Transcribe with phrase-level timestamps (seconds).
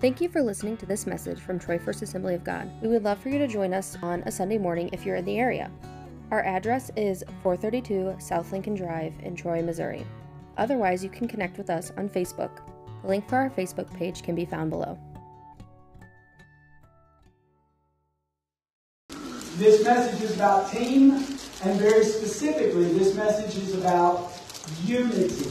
[0.00, 2.70] Thank you for listening to this message from Troy First Assembly of God.
[2.80, 5.24] We would love for you to join us on a Sunday morning if you're in
[5.24, 5.72] the area.
[6.30, 10.06] Our address is 432 South Lincoln Drive in Troy, Missouri.
[10.56, 12.60] Otherwise, you can connect with us on Facebook.
[13.02, 14.96] The link for our Facebook page can be found below.
[19.56, 21.14] This message is about team,
[21.64, 24.30] and very specifically, this message is about
[24.84, 25.50] unity.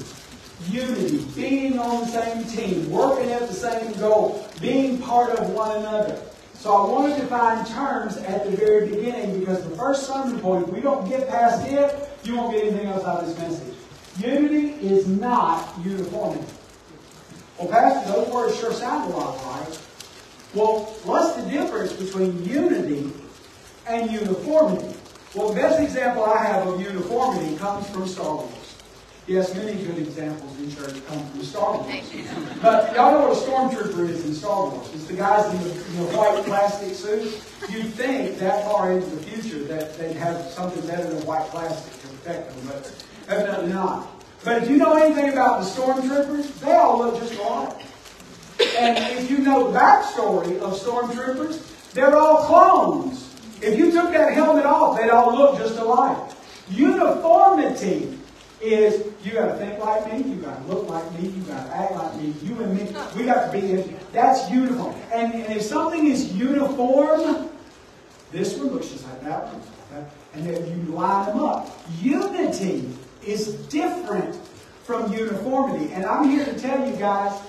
[0.70, 5.78] Unity, being on the same team, working at the same goal, being part of one
[5.78, 6.22] another.
[6.54, 10.68] So I want to define terms at the very beginning because the first sermon point,
[10.68, 13.76] if we don't get past it, you won't get anything else out of this message.
[14.20, 16.44] Unity is not uniformity.
[17.58, 19.80] Well, Pastor, those words sure sound a lot right.
[20.54, 23.12] Well, what's the difference between unity
[23.88, 24.96] and uniformity?
[25.36, 28.57] Well, the best example I have of uniformity comes from Star Wars.
[29.28, 32.14] Yes, many good examples in church come from Star Wars.
[32.62, 34.90] But y'all know what a stormtrooper is in Star Wars.
[34.94, 37.46] It's the guys in the, in the white plastic suits.
[37.70, 42.02] You'd think that far into the future that they'd have something better than white plastic
[42.04, 44.08] to protect them, but evidently not.
[44.46, 47.82] But if you know anything about the stormtroopers, they all look just alike.
[48.78, 53.36] And if you know the backstory of stormtroopers, they're all clones.
[53.62, 56.32] If you took that helmet off, they'd all look just alike.
[56.70, 58.18] Uniformity
[58.62, 61.66] is you got to think like me, you got to look like me, you got
[61.66, 62.84] to act like me, you and me.
[63.16, 63.98] We got to be in.
[64.14, 64.96] That's uniform.
[65.14, 67.50] And, and if something is uniform,
[68.32, 69.62] this one looks just like that one.
[69.92, 70.08] Okay?
[70.34, 71.70] And then you line them up.
[72.02, 72.94] Unity
[73.26, 74.36] is different
[74.84, 75.92] from uniformity.
[75.94, 77.40] And I'm here to tell you guys,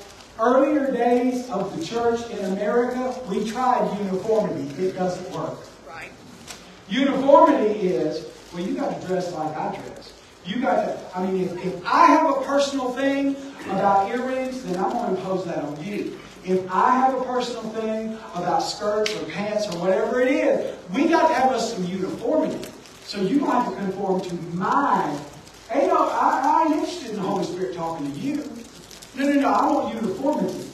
[0.40, 4.68] earlier days of the church in America, we tried uniformity.
[4.82, 5.58] It doesn't work.
[5.86, 6.10] Right.
[6.88, 10.17] Uniformity is, well, you got to dress like I dress.
[10.44, 13.36] You got to, I mean, if, if I have a personal thing
[13.66, 16.18] about earrings, then I'm going to impose that on you.
[16.44, 21.08] If I have a personal thing about skirts or pants or whatever it is, we
[21.08, 22.70] got to have us some uniformity.
[23.04, 25.18] So you have to conform to my.
[25.68, 28.50] Hey, no, I, I ain't interested in the Holy Spirit talking to you.
[29.14, 30.70] No, no, no, I want uniformity.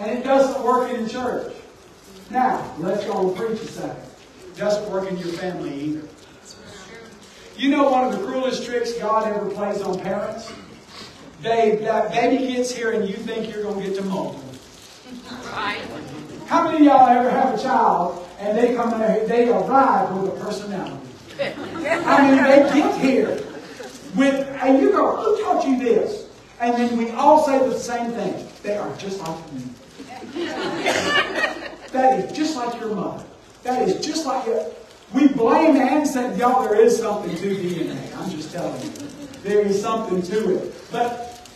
[0.00, 1.54] And it doesn't work in church.
[2.30, 4.04] Now, let's go and preach a second.
[4.46, 6.08] It doesn't work in your family either.
[7.62, 10.52] You know one of the cruelest tricks God ever plays on parents?
[11.42, 15.30] They, that baby gets here and you think you're going to get to mold them.
[15.52, 15.80] Right.
[16.46, 20.10] How many of y'all ever have a child and they come in, and they arrive
[20.10, 21.06] with a personality?
[21.38, 23.40] I mean, they get here
[24.16, 26.26] with, and you go, who taught you this?
[26.58, 28.48] And then we all say the same thing.
[28.64, 29.62] They are just like me.
[31.92, 33.24] that is just like your mother.
[33.62, 34.66] That is just like your.
[35.14, 38.16] We blame and say, y'all, there is something to DNA.
[38.16, 38.90] I'm just telling you.
[39.42, 40.74] There is something to it.
[40.90, 41.48] But,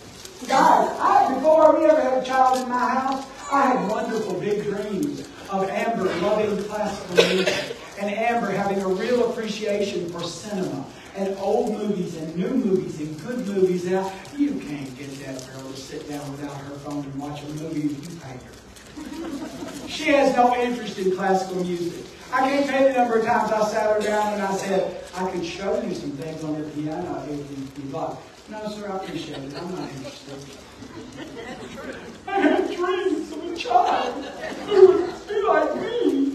[0.47, 4.65] guys, I, before we ever had a child in my house, I had wonderful big
[4.65, 10.85] dreams of Amber loving classical music and Amber having a real appreciation for cinema
[11.15, 13.87] and old movies and new movies and good movies.
[13.87, 17.47] Now, you can't get that girl to sit down without her phone and watch a
[17.49, 19.89] movie if you pay her.
[19.89, 22.05] She has no interest in classical music.
[22.33, 25.03] I can't tell you the number of times I sat her down and I said,
[25.17, 28.17] I could show you some things on the piano if you- you'd like.
[28.49, 29.55] No, sir, I appreciate it.
[29.61, 30.35] I'm not interested.
[32.29, 34.25] I had dreams of a child
[34.67, 36.33] who would be like me.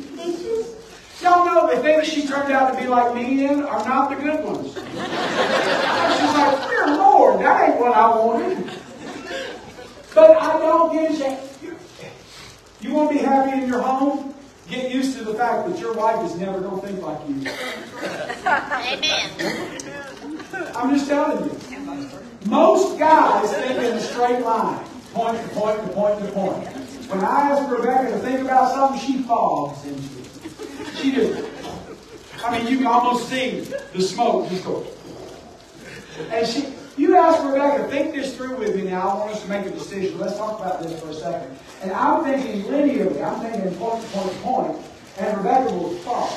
[1.21, 4.15] Y'all know the things she turned out to be like me in are not the
[4.15, 4.73] good ones.
[4.73, 8.71] She's like, dear Lord, that ain't what I wanted.
[10.15, 11.11] But I don't get.
[11.61, 11.75] You,
[12.81, 14.30] you want to be happy in your home?
[14.71, 17.35] Get used to the fact that your wife is never going to think like you.
[18.95, 19.51] Amen.
[20.73, 21.59] I'm just telling you.
[22.45, 24.81] Most guys think in a straight line,
[25.13, 26.67] point to point to point to point.
[27.09, 30.29] When I ask Rebecca to think about something, she fogs into it.
[30.95, 31.43] She just,
[32.41, 33.59] I mean, you can almost see
[33.91, 34.87] the smoke just go.
[36.31, 39.09] And she, you ask Rebecca, think this through with me now.
[39.09, 40.17] I want us to make a decision.
[40.19, 41.57] Let's talk about this for a second.
[41.81, 43.23] And I'm thinking linearly.
[43.23, 44.77] I'm thinking point to point to point.
[45.17, 46.31] And Rebecca will fog.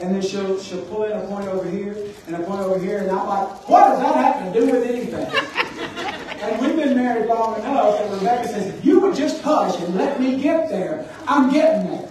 [0.00, 1.96] And then she'll, she'll pull in a point over here
[2.26, 2.98] and a point over here.
[2.98, 5.26] And I'm like, what does that have to do with anything?
[6.42, 8.00] and we've been married long enough.
[8.00, 11.90] And Rebecca says, if you would just hush and let me get there, I'm getting
[11.90, 12.08] there.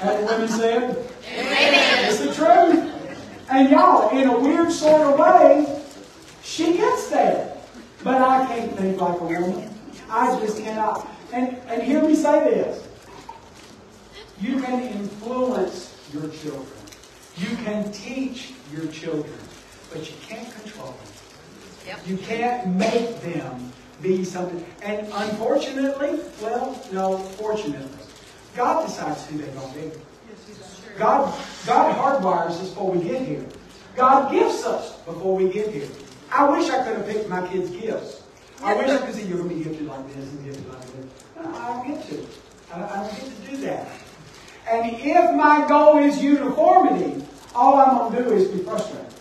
[0.00, 1.10] Have the women said?
[1.28, 2.10] Amen.
[2.10, 2.90] It's the truth.
[3.50, 5.73] And y'all, in a weird sort of way,
[6.44, 7.56] she gets there.
[8.02, 9.74] But I can't think like a woman.
[10.10, 11.08] I just cannot.
[11.32, 12.86] And, and hear me say this.
[14.40, 16.66] You can influence your children.
[17.36, 19.38] You can teach your children.
[19.90, 20.96] But you can't control them.
[21.86, 21.98] Yep.
[22.06, 24.64] You can't make them be something.
[24.82, 27.88] And unfortunately, well, no, fortunately,
[28.54, 29.90] God decides who they're going to be.
[30.98, 31.34] God,
[31.66, 33.44] God hardwires us before we get here.
[33.96, 35.88] God gifts us before we get here.
[36.34, 38.24] I wish I could have picked my kids' gifts.
[38.60, 40.80] I wish I could say, you're going to be gifted like this and gifted like
[40.80, 41.24] this.
[41.36, 42.26] No, I don't get to.
[42.72, 43.88] I don't, get to do that.
[44.68, 49.12] And if my goal is uniformity, all I'm going to do is be frustrated.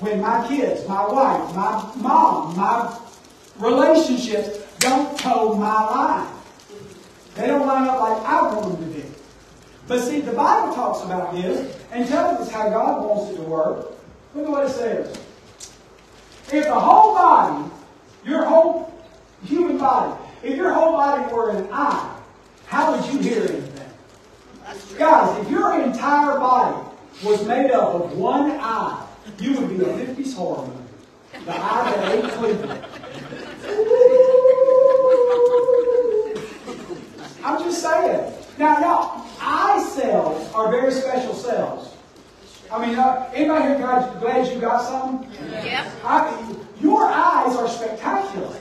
[0.00, 2.98] When my kids, my wife, my mom, my
[3.58, 6.34] relationships don't toe my line.
[7.34, 9.06] They don't line up like I want them to be.
[9.88, 13.42] But see, the Bible talks about this and tells us how God wants it to
[13.42, 13.92] work.
[14.34, 15.16] Look at what it says.
[16.52, 17.70] If the whole body,
[18.24, 18.92] your whole
[19.44, 22.16] human body, if your whole body were an eye,
[22.66, 23.90] how would you hear anything?
[24.98, 26.88] Guys, if your entire body
[27.24, 29.06] was made up of one eye,
[29.40, 31.44] you would be a 50s horror movie.
[31.46, 32.84] The eye that ate Cleveland.
[37.44, 38.32] I'm just saying.
[38.58, 41.93] Now, now, eye cells are very special cells.
[42.74, 45.24] I mean, uh, anybody here glad, glad you got some?
[45.48, 45.86] Yep.
[46.02, 48.56] I, your eyes are spectacular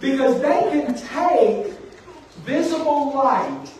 [0.00, 1.74] because they can take
[2.46, 3.70] visible light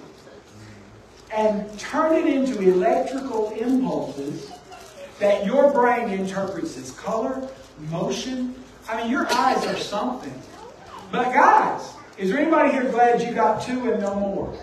[1.33, 4.53] and turn it into electrical impulses
[5.19, 7.49] that your brain interprets as color,
[7.91, 8.55] motion.
[8.87, 10.43] I mean, your eyes are something.
[11.11, 14.59] But guys, is there anybody here glad you got two and no more?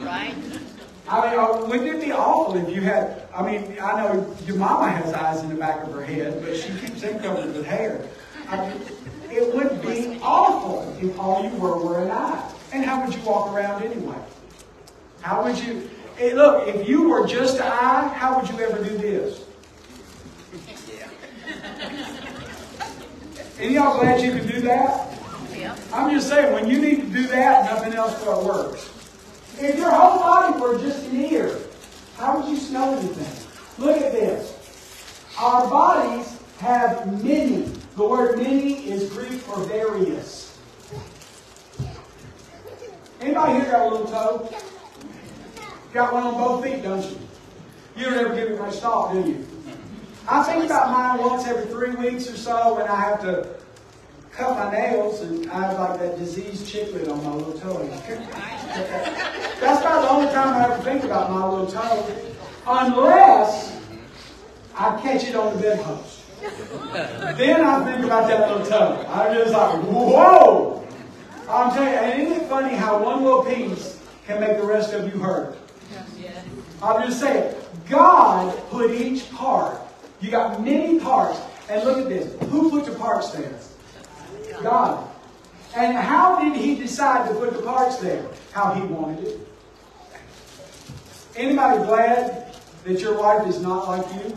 [0.00, 0.36] Right?
[1.08, 3.28] I mean, wouldn't it be awful if you had?
[3.34, 6.56] I mean, I know your mama has eyes in the back of her head, but
[6.56, 8.08] she keeps them covered with hair.
[8.48, 8.82] I mean,
[9.30, 12.50] it would be awful if all you were were an eye.
[12.72, 14.18] And how would you walk around anyway?
[15.20, 15.90] How would you?
[16.16, 19.44] Hey, look, if you were just an eye, how would you ever do this?
[23.58, 25.18] Any y'all glad you can do that?
[25.54, 25.78] Yep.
[25.92, 28.78] I'm just saying, when you need to do that, nothing else will work.
[29.58, 31.56] If your whole body were just an ear,
[32.16, 33.84] how would you smell anything?
[33.84, 34.58] Look at this.
[35.38, 37.62] Our bodies have many.
[37.96, 40.58] The word many is Greek for various.
[43.20, 44.50] Anybody here got a little toe?
[45.92, 47.18] Got one on both feet, don't you?
[47.96, 49.46] You don't ever give it much thought, do you?
[50.26, 53.61] I think about mine once every three weeks or so when I have to
[54.32, 57.86] cut my nails and I have like that diseased chiclet on my little toe.
[59.60, 62.06] That's about the only time I ever think about my little toe.
[62.66, 63.78] Unless
[64.74, 66.20] I catch it on the bedpost.
[67.36, 69.04] then I think about that little toe.
[69.08, 70.86] I'm just like, whoa!
[71.48, 75.12] I'm telling you, isn't it funny how one little piece can make the rest of
[75.12, 75.58] you hurt?
[76.82, 77.54] I'm just saying,
[77.88, 79.78] God put each part.
[80.20, 81.40] You got many parts.
[81.68, 82.34] And look at this.
[82.50, 83.58] Who put the parts there?
[84.60, 85.08] God.
[85.74, 88.26] And how did he decide to put the parts there?
[88.52, 89.48] How he wanted it.
[91.34, 92.54] Anybody glad
[92.84, 94.36] that your wife is not like you?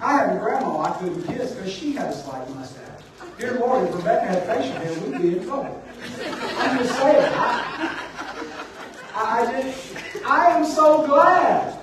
[0.00, 3.02] I had a grandma I couldn't kiss because she had a slight mustache.
[3.38, 5.82] Dear Lord, if Rebecca had facial hair, we'd be in trouble.
[6.58, 7.32] I'm just saying.
[7.34, 8.04] I,
[9.14, 11.78] I, just, I am so glad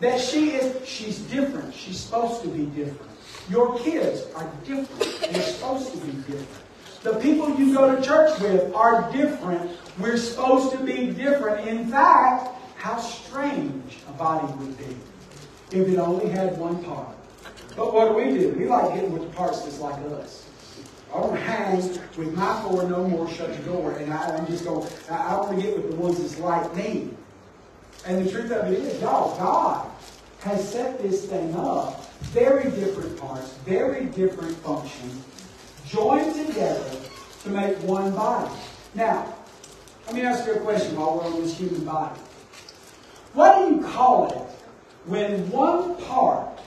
[0.00, 1.74] that she is, she's different.
[1.74, 3.10] She's supposed to be different.
[3.48, 5.32] Your kids are different.
[5.32, 6.65] They're supposed to be different.
[7.06, 9.70] The people you go to church with are different.
[9.96, 11.68] We're supposed to be different.
[11.68, 14.96] In fact, how strange a body would be
[15.70, 17.16] if it only had one part.
[17.76, 18.50] But what do we do?
[18.58, 20.50] We like getting with the parts that's like us.
[21.14, 21.76] I don't hang
[22.16, 25.54] with my four no more, shut the door, and I, am just going, I, want
[25.54, 27.10] to get with the ones that's like me.
[28.04, 29.88] And the truth of it is, y'all, God
[30.40, 32.12] has set this thing up.
[32.32, 35.24] Very different parts, very different functions,
[35.86, 37.05] joined together
[37.46, 38.50] to make one body.
[38.94, 39.32] Now,
[40.06, 42.18] let me ask you a question while we're on this human body.
[43.34, 44.38] What do you call it
[45.08, 46.58] when one part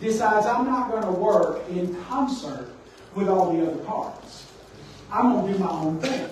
[0.00, 2.70] decides I'm not going to work in concert
[3.14, 4.46] with all the other parts?
[5.10, 6.28] I'm going to do my own thing.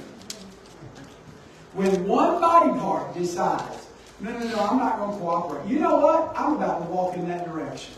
[1.75, 3.89] When one body part decides,
[4.21, 5.67] no, no, no, I'm not going to cooperate.
[5.67, 6.33] You know what?
[6.37, 7.95] I'm about to walk in that direction.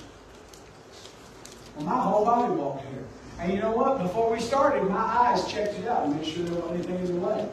[1.76, 3.04] Well, my whole body walked here.
[3.40, 3.98] And you know what?
[3.98, 7.26] Before we started, my eyes checked it out made sure there wasn't anything in the
[7.26, 7.48] way.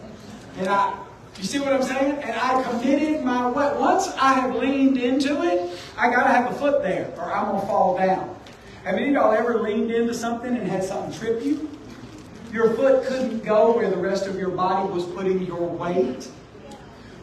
[0.58, 0.98] And I,
[1.38, 2.16] you see what I'm saying?
[2.24, 3.74] And I committed my way.
[3.78, 7.50] Once I have leaned into it, I got to have a foot there or I'm
[7.50, 8.36] going to fall down.
[8.84, 11.70] Have any of y'all ever leaned into something and had something trip you?
[12.52, 16.26] Your foot couldn't go where the rest of your body was putting your weight.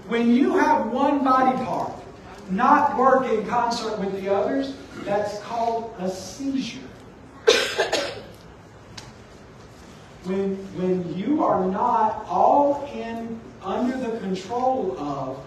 [0.08, 1.92] When you have one body part
[2.50, 4.74] not work in concert with the others,
[5.04, 6.80] that's called a seizure.
[10.24, 15.38] When, when you are not all in under the control of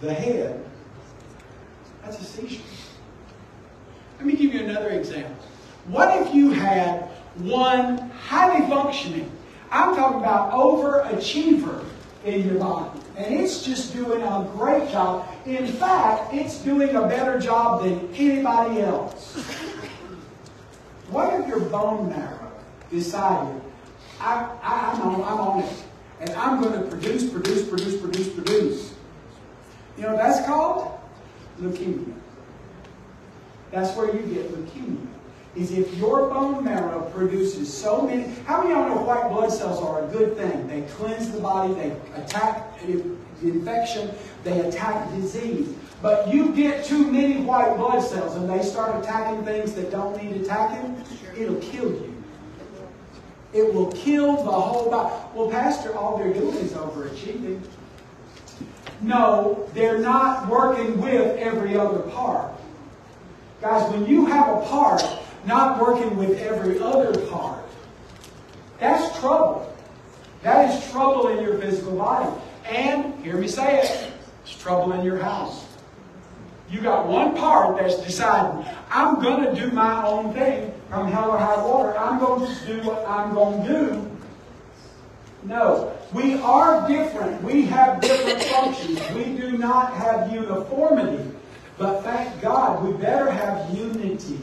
[0.00, 0.64] the head,
[2.02, 2.62] that's a seizure.
[4.18, 5.44] Let me give you another example.
[5.86, 7.02] What if you had
[7.36, 9.30] one highly functioning,
[9.70, 11.84] I'm talking about overachiever
[12.24, 15.28] in your body, and it's just doing a great job.
[15.46, 19.36] In fact, it's doing a better job than anybody else.
[21.10, 22.52] What if your bone marrow
[22.90, 23.62] decided,
[24.20, 25.84] I, I, I'm, on, I'm on it,
[26.20, 28.94] and I'm going to produce, produce, produce, produce, produce?
[29.96, 30.98] You know that's called?
[31.60, 32.14] Leukemia.
[33.70, 35.06] That's where you get leukemia.
[35.56, 38.32] Is if your bone marrow produces so many.
[38.44, 40.68] How many of y'all know white blood cells are a good thing?
[40.68, 42.80] They cleanse the body, they attack
[43.42, 44.10] infection,
[44.44, 45.74] they attack disease.
[46.00, 50.22] But you get too many white blood cells and they start attacking things that don't
[50.22, 51.02] need attacking,
[51.36, 52.17] it'll kill you.
[53.52, 55.14] It will kill the whole body.
[55.34, 57.60] Well, Pastor, all they're doing is overachieving.
[59.00, 62.52] No, they're not working with every other part.
[63.60, 65.02] Guys, when you have a part
[65.46, 67.64] not working with every other part,
[68.78, 69.74] that's trouble.
[70.42, 72.30] That is trouble in your physical body.
[72.66, 74.12] And, hear me say it,
[74.44, 75.64] it's trouble in your house.
[76.70, 81.30] You got one part that's deciding, I'm going to do my own thing from hell
[81.30, 81.96] or high water.
[81.98, 84.16] I'm going to do what I'm going to do.
[85.44, 85.94] No.
[86.12, 87.42] We are different.
[87.42, 89.00] We have different functions.
[89.10, 91.30] We do not have uniformity.
[91.76, 94.38] But thank God, we better have unity.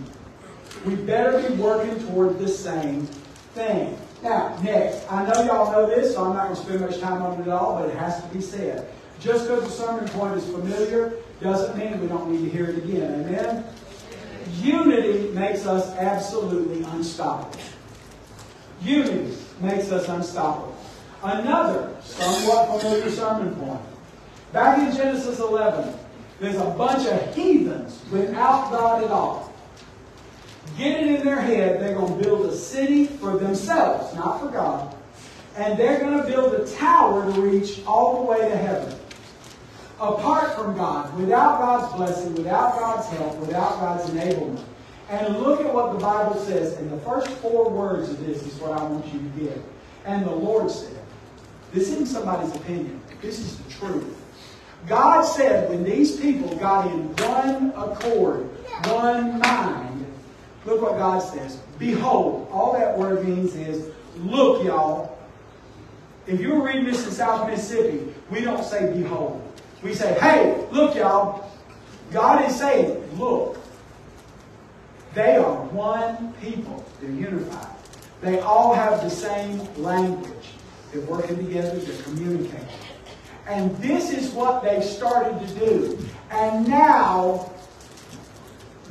[0.85, 3.07] We better be working toward the same
[3.53, 3.97] thing.
[4.21, 7.21] Now, next, I know y'all know this, so I'm not going to spend much time
[7.21, 8.87] on it at all, but it has to be said.
[9.19, 12.77] Just because the sermon point is familiar doesn't mean we don't need to hear it
[12.77, 13.25] again.
[13.25, 13.65] Amen?
[14.53, 17.59] Unity makes us absolutely unstoppable.
[18.81, 20.75] Unity makes us unstoppable.
[21.23, 23.81] Another somewhat familiar sermon point.
[24.53, 25.93] Back in Genesis 11,
[26.39, 29.53] there's a bunch of heathens without God at all.
[30.77, 34.49] Get it in their head they're going to build a city for themselves, not for
[34.49, 34.95] God.
[35.57, 38.93] And they're going to build a tower to reach all the way to heaven.
[39.99, 44.63] Apart from God, without God's blessing, without God's help, without God's enablement.
[45.09, 46.77] And look at what the Bible says.
[46.77, 49.61] And the first four words of this is what I want you to get.
[50.05, 50.97] And the Lord said,
[51.71, 53.01] This isn't somebody's opinion.
[53.21, 54.21] This is the truth.
[54.87, 58.49] God said when these people got in one accord,
[58.87, 60.05] one mind,
[60.65, 61.59] look what God says.
[61.79, 65.17] Behold, all that word means is, look, y'all.
[66.27, 69.41] If you were reading this in South Mississippi, we don't say behold.
[69.83, 71.51] We say, hey, look, y'all.
[72.11, 73.57] God is saying, look.
[75.13, 76.85] They are one people.
[76.99, 77.75] They're unified.
[78.21, 80.49] They all have the same language.
[80.91, 82.67] They're working together, they're communicating.
[83.47, 85.99] And this is what they've started to do.
[86.31, 87.51] And now,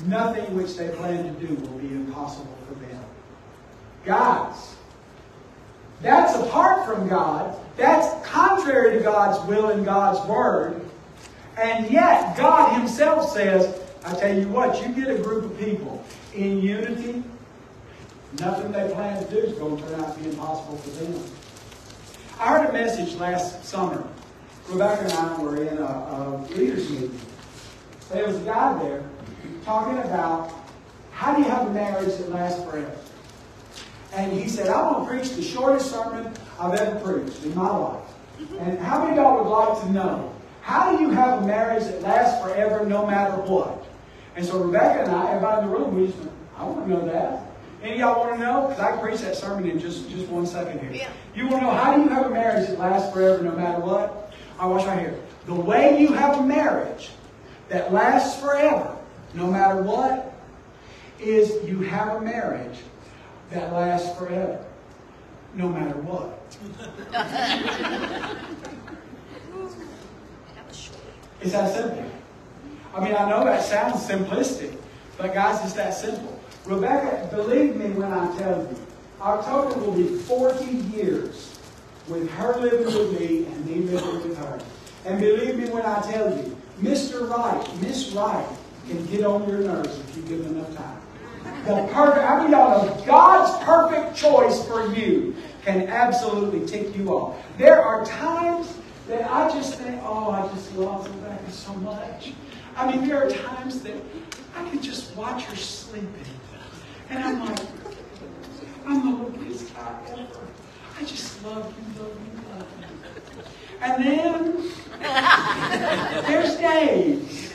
[0.07, 3.05] nothing which they plan to do will be impossible for them.
[4.05, 4.77] Guys,
[6.01, 7.57] that's apart from God.
[7.77, 10.81] That's contrary to God's will and God's word.
[11.57, 16.05] And yet, God Himself says, I tell you what, you get a group of people
[16.35, 17.23] in unity,
[18.41, 21.23] nothing they plan to do is going to turn out to be impossible for them.
[22.39, 24.07] I heard a message last summer.
[24.69, 27.21] Rebecca and I were in a, a leaders meeting.
[28.11, 29.05] There was a guy there
[29.65, 30.53] talking about
[31.13, 32.97] how do you have a marriage that lasts forever?
[34.15, 37.69] And he said, I'm going to preach the shortest sermon I've ever preached in my
[37.69, 38.05] life.
[38.61, 41.85] And how many of y'all would like to know how do you have a marriage
[41.85, 43.85] that lasts forever no matter what?
[44.37, 46.91] And so Rebecca and I, everybody in the room, we just went, I want to
[46.91, 47.47] know that.
[47.83, 48.69] Any of y'all want to know?
[48.69, 50.93] Because I can preach that sermon in just, just one second here.
[50.93, 51.11] Yeah.
[51.35, 53.81] You want to know how do you have a marriage that lasts forever no matter
[53.81, 54.33] what?
[54.59, 55.21] I watch right here.
[55.47, 57.11] The way you have a marriage
[57.69, 58.97] that lasts forever,
[59.35, 60.33] no matter what,
[61.21, 62.79] is you have a marriage
[63.51, 64.65] that lasts forever,
[65.55, 66.41] no matter what.
[71.41, 72.11] it's that simple.
[72.95, 74.77] I mean, I know that sounds simplistic,
[75.19, 76.41] but guys, it's that simple.
[76.65, 78.77] Rebecca, believe me when I tell you,
[79.21, 81.59] October will be 40 years
[82.09, 84.61] with her living with me and me living with her.
[85.05, 87.29] And believe me when I tell you, Mr.
[87.29, 88.47] Right, Miss Right
[88.89, 91.01] can get on your nerves if you give them enough time.
[91.45, 97.09] The perfect, I mean, y'all know God's perfect choice for you can absolutely tick you
[97.09, 97.43] off.
[97.57, 98.77] There are times
[99.09, 102.33] that I just think, oh, I just love Rebecca so much.
[102.77, 103.97] I mean, there are times that
[104.57, 106.11] I can just watch her sleeping.
[107.11, 107.61] And I'm like,
[108.87, 110.41] I'm the luckiest guy ever.
[110.99, 113.04] I just love you, love you, love you.
[113.81, 114.71] And then
[116.27, 117.53] there's days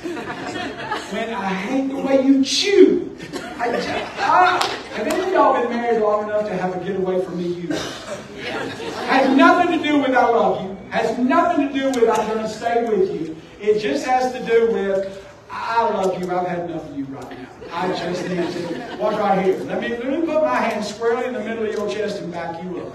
[1.12, 3.18] when I hate the way you chew.
[3.58, 4.64] I just, I,
[4.96, 7.48] have any of y'all been married long enough to have a get away from me
[7.48, 7.68] you?
[7.68, 10.78] Has nothing to do with I love you.
[10.90, 13.36] Has nothing to do with I'm going to stay with you.
[13.60, 16.32] It just has to do with I love you.
[16.32, 17.48] I've had enough of you right now.
[17.72, 19.58] I just need to watch right here.
[19.60, 22.32] Let me let me put my hand squarely in the middle of your chest and
[22.32, 22.94] back you up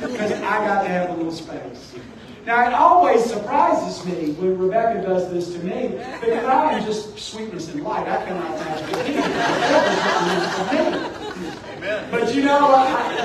[0.00, 1.94] because I got to have a little space.
[2.44, 5.88] Now, it always surprises me when Rebecca does this to me
[6.20, 8.08] because I am just sweetness and light.
[8.08, 8.90] I cannot imagine.
[12.10, 12.68] But you know,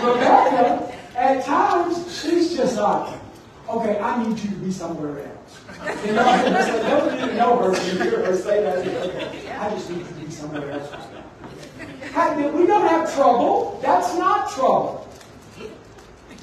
[0.03, 3.19] Rebecca, at times, she's just like,
[3.67, 5.62] okay, I need you to be somewhere else.
[6.05, 8.77] You know, I never need to know her to hear her say that.
[8.79, 10.91] Okay, I just need you to be somewhere else.
[11.79, 13.79] We don't have trouble.
[13.81, 15.07] That's not trouble.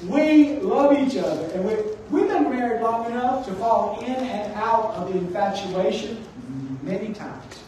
[0.03, 1.75] We love each other, and we,
[2.09, 6.23] we've been married long enough to fall in and out of the infatuation
[6.83, 7.63] many times.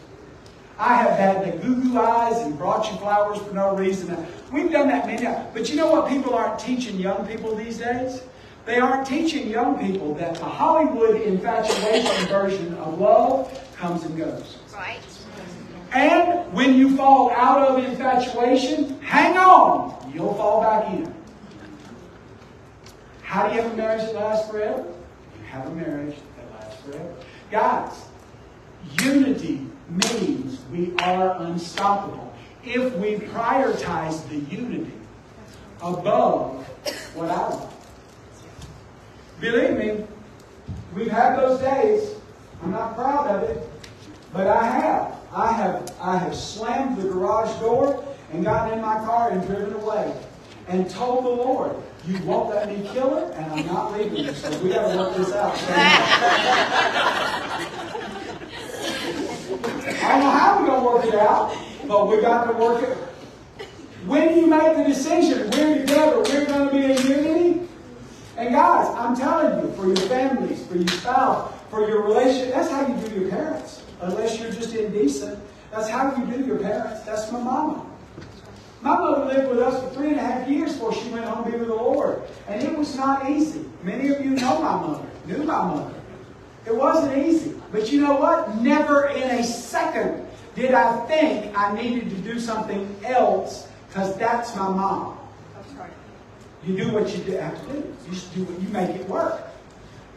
[0.77, 4.15] I have had the goo goo eyes and brought you flowers for no reason.
[4.51, 5.49] We've done that many times.
[5.53, 8.21] But you know what people aren't teaching young people these days?
[8.65, 14.57] They aren't teaching young people that the Hollywood infatuation version of love comes and goes.
[14.73, 14.99] Right.
[15.93, 20.11] And when you fall out of infatuation, hang on.
[20.13, 21.16] You'll fall back in.
[23.27, 24.85] How do you have a marriage that lasts forever?
[24.85, 27.13] You have a marriage that lasts forever.
[27.51, 28.05] Guys,
[29.01, 34.93] unity means we are unstoppable if we prioritize the unity
[35.81, 36.65] above
[37.15, 37.69] what I want.
[39.41, 40.05] Believe me,
[40.95, 42.15] we've had those days.
[42.63, 43.69] I'm not proud of it,
[44.31, 45.15] but I have.
[45.33, 49.73] I have I have slammed the garage door and gotten in my car and driven
[49.73, 50.13] away
[50.69, 51.75] and told the Lord,
[52.05, 54.33] you won't let me kill it, and I'm not leaving you.
[54.33, 55.55] So we got to work this out.
[59.99, 61.57] I don't know how we're going to work it out,
[61.87, 62.97] but we got to work it.
[64.05, 67.67] When you make the decision, we're together, we're going to be in unity.
[68.37, 72.69] And guys, I'm telling you, for your families, for your spouse, for your relationship, that's
[72.69, 73.83] how you do your parents.
[73.99, 75.39] Unless you're just indecent.
[75.71, 77.01] That's how you do your parents.
[77.01, 77.85] That's my mama.
[78.81, 81.45] My mother lived with us for three and a half years before she went home
[81.45, 82.21] to be with the Lord.
[82.47, 83.65] And it was not easy.
[83.83, 85.93] Many of you know my mother, knew my mother.
[86.65, 87.55] It wasn't easy.
[87.71, 88.57] But you know what?
[88.57, 94.55] Never in a second did I think I needed to do something else because that's
[94.55, 95.17] my mom.
[95.55, 95.91] That's right.
[96.63, 97.95] You do what you have to do.
[98.09, 99.41] You do what you make it work.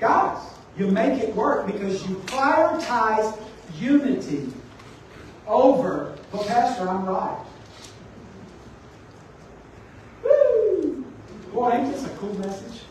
[0.01, 0.43] Guys,
[0.77, 3.39] you make it work because you prioritize
[3.79, 4.53] unity
[5.47, 7.39] over, well, Pastor, I'm right.
[11.53, 12.83] Boy, ain't this a cool message?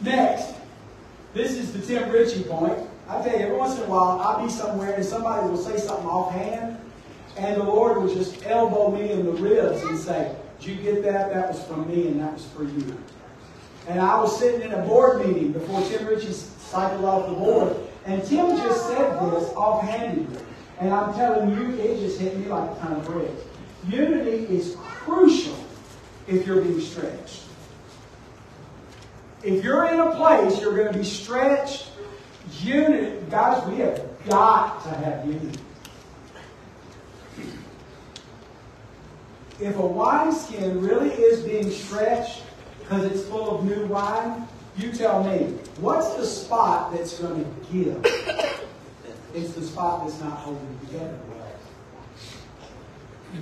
[0.00, 0.54] Next,
[1.32, 2.78] this is the Tim Ritchie point.
[3.08, 5.76] I tell you, every once in a while, I'll be somewhere and somebody will say
[5.78, 6.76] something offhand,
[7.36, 11.02] and the Lord will just elbow me in the ribs and say, Did you get
[11.04, 11.32] that?
[11.32, 12.98] That was from me and that was for you.
[13.86, 17.76] And I was sitting in a board meeting before Tim Ritchie cycled off the board,
[18.06, 20.42] and Tim just said this offhandedly.
[20.80, 23.42] And I'm telling you, it just hit me like a ton of bricks.
[23.88, 25.59] Unity is crucial
[26.30, 27.42] if you're being stretched.
[29.42, 31.88] If you're in a place you're going to be stretched,
[32.60, 35.58] unity, guys, we have got to have unity.
[39.60, 42.42] If a wineskin really is being stretched
[42.78, 47.72] because it's full of new wine, you tell me, what's the spot that's going to
[47.72, 48.04] give?
[49.34, 51.46] It's the spot that's not holding together well.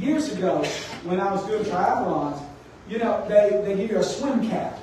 [0.01, 0.63] Years ago,
[1.05, 2.48] when I was doing triathlons,
[2.89, 4.79] you know, they, they give you a swim cap.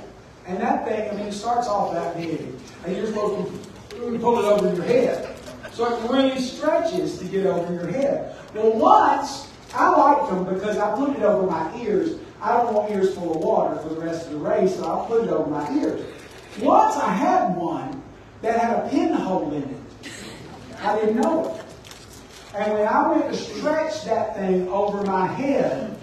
[0.46, 2.54] And that thing, I mean, it starts off that big.
[2.86, 3.52] And you're supposed
[3.92, 5.36] to pull it over your head.
[5.72, 8.36] So it really stretches to get over your head.
[8.54, 12.20] Well, once, I liked them because I put it over my ears.
[12.42, 15.06] I don't want ears full of water for the rest of the race, so I'll
[15.06, 16.06] put it over my ears.
[16.62, 18.02] Once I had one
[18.42, 20.12] that had a pinhole in it.
[20.82, 21.66] I didn't know it.
[22.56, 25.95] And when I went to stretch that thing over my head,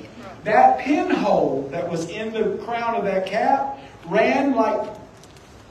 [0.44, 4.90] that pinhole that was in the crown of that cap ran like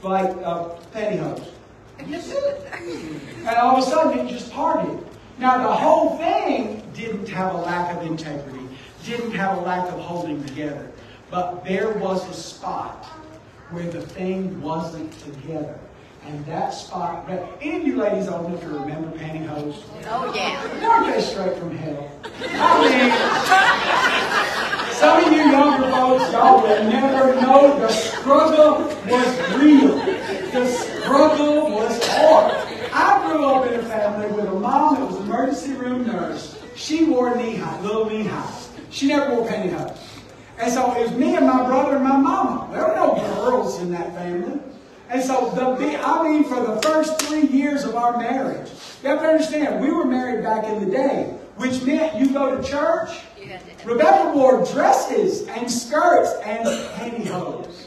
[0.02, 1.48] like uh, pantyhose.
[2.78, 4.98] and all of a sudden it just parted.
[5.38, 8.66] Now the whole thing didn't have a lack of integrity,
[9.04, 10.90] didn't have a lack of holding together.
[11.30, 13.04] But there was a spot
[13.70, 15.78] where the thing wasn't together.
[16.26, 17.28] And that spot,
[17.60, 19.82] any of you ladies old enough to remember pantyhose?
[20.06, 20.88] Oh, yeah.
[20.88, 22.10] Aren't they straight from hell?
[22.40, 22.78] I
[24.88, 29.96] mean, Some of you younger folks, y'all will never know the struggle was real.
[30.52, 32.54] The struggle was hard.
[32.92, 36.56] I grew up in a family with a mom that was an emergency room nurse.
[36.76, 38.70] She wore knee high, little knee highs.
[38.90, 39.98] She never wore pantyhose.
[40.58, 42.68] And so it was me and my brother and my mama.
[42.72, 44.60] There were no girls in that family.
[45.12, 48.70] And so, the, I mean, for the first three years of our marriage,
[49.02, 51.24] you have to understand, we were married back in the day,
[51.56, 53.10] which meant you go to church.
[53.84, 57.84] Rebecca wore dresses and skirts and pantyhose.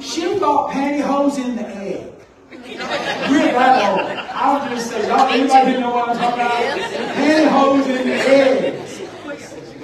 [0.00, 2.12] She bought pantyhose in the egg.
[2.50, 4.00] We're that old.
[4.00, 6.80] Uh, I'll just say, y'all, anybody know what I'm talking about?
[7.16, 8.92] Pantyhose in the egg.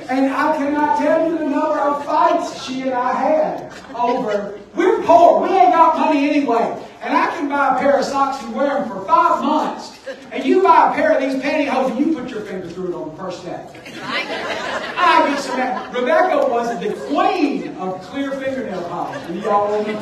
[0.08, 4.58] And I cannot tell you the number of fights she and I had over.
[4.78, 5.42] We're poor.
[5.42, 6.84] We ain't got money anyway.
[7.00, 9.98] And I can buy a pair of socks and wear them for five months.
[10.30, 12.94] And you buy a pair of these pantyhose and you put your finger through it
[12.94, 13.66] on the first day.
[14.02, 15.56] I get some.
[15.56, 15.92] That.
[15.92, 19.44] Rebecca was the queen of clear fingernail polish.
[19.44, 19.96] Y'all what I'm.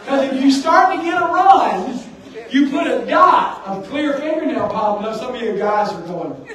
[0.00, 2.00] Because if you start to get a run,
[2.50, 5.04] you put a dot of clear fingernail polish.
[5.06, 6.48] Now some of you guys are going,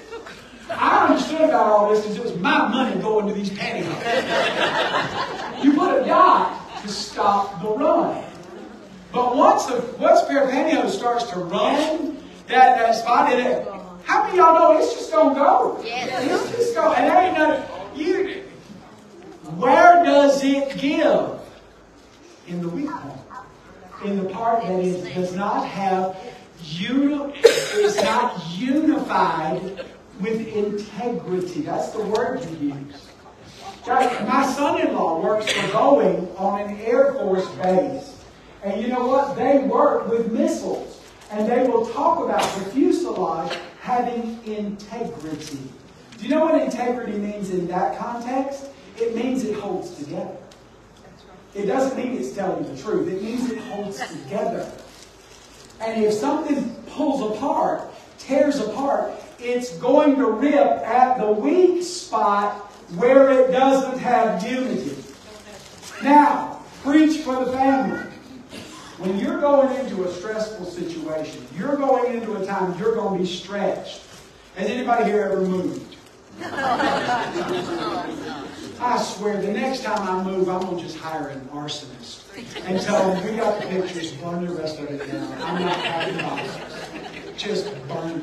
[0.69, 5.44] I understood about all this because it was my money going to these pantyhose.
[5.63, 8.23] You put a dot to stop the run.
[9.11, 13.39] But once a, once a pair of pantyhose starts to run, that, that spot in
[13.39, 13.67] it,
[14.03, 15.81] how many of y'all know it's just gonna go?
[15.83, 16.49] Yes.
[16.51, 17.65] It's just go, and there ain't no
[17.95, 18.43] you.
[19.57, 21.39] Where does it give?
[22.47, 23.19] In the weak part.
[24.03, 26.17] In the part that is, does not have
[26.61, 29.85] uni, is not unified
[30.19, 31.61] with integrity.
[31.61, 33.07] That's the word you use.
[33.87, 38.23] My son-in-law works for Boeing on an Air Force base.
[38.63, 39.35] And you know what?
[39.35, 41.01] They work with missiles.
[41.29, 45.59] And they will talk about the fuselage having integrity.
[46.17, 48.67] Do you know what integrity means in that context?
[48.97, 50.37] It means it holds together.
[51.53, 53.07] It doesn't mean it's telling the truth.
[53.07, 54.71] It means it holds together.
[55.79, 57.81] And if something pulls apart,
[58.17, 62.64] tears apart, it's going to rip at the weak spot
[62.97, 64.95] where it doesn't have unity.
[66.03, 67.99] Now, preach for the family.
[68.97, 73.23] When you're going into a stressful situation, you're going into a time you're going to
[73.23, 74.01] be stretched.
[74.55, 75.97] Has anybody here ever moved?
[78.77, 82.23] I swear, the next time I move, I'm going to just hire an arsonist
[82.65, 85.41] and tell them, we got the pictures, burn the rest of it down.
[85.41, 86.61] I'm not having boxes.
[87.37, 88.21] Just burn.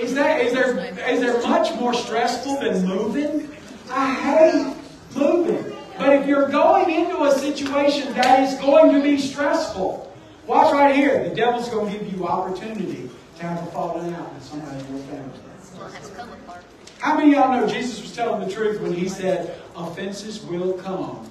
[0.00, 0.78] Is, that, is, there,
[1.10, 3.50] is there much more stressful than moving?
[3.90, 4.76] I hate
[5.14, 5.76] moving.
[5.98, 10.10] But if you're going into a situation that is going to be stressful,
[10.46, 11.28] watch right here.
[11.28, 14.96] The devil's going to give you opportunity to have a falling out with somebody in
[14.96, 15.38] your family.
[16.98, 20.74] How many of y'all know Jesus was telling the truth when he said, offenses will
[20.74, 21.28] come?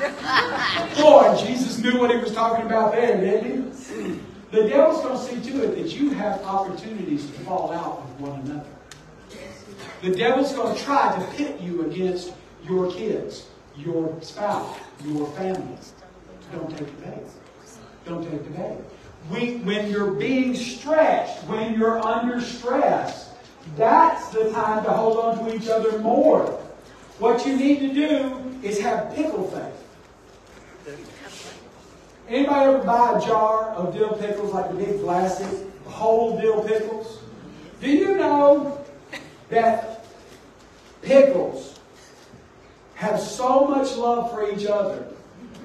[0.96, 4.20] Boy, Jesus knew what he was talking about then, didn't he?
[4.50, 8.28] The devil's going to see to it that you have opportunities to fall out with
[8.28, 8.66] one another.
[10.02, 12.32] The devil's going to try to pit you against
[12.64, 15.76] your kids, your spouse, your family.
[16.52, 17.26] Don't take the bait.
[18.06, 18.78] Don't take the bait.
[19.30, 23.30] We, when you're being stretched, when you're under stress,
[23.76, 26.46] that's the time to hold on to each other more.
[27.18, 29.79] What you need to do is have pickle faith.
[32.30, 35.48] Anybody ever buy a jar of dill pickles, like the big plastic,
[35.84, 37.18] whole dill pickles?
[37.80, 38.84] Do you know
[39.48, 40.06] that
[41.02, 41.80] pickles
[42.94, 45.04] have so much love for each other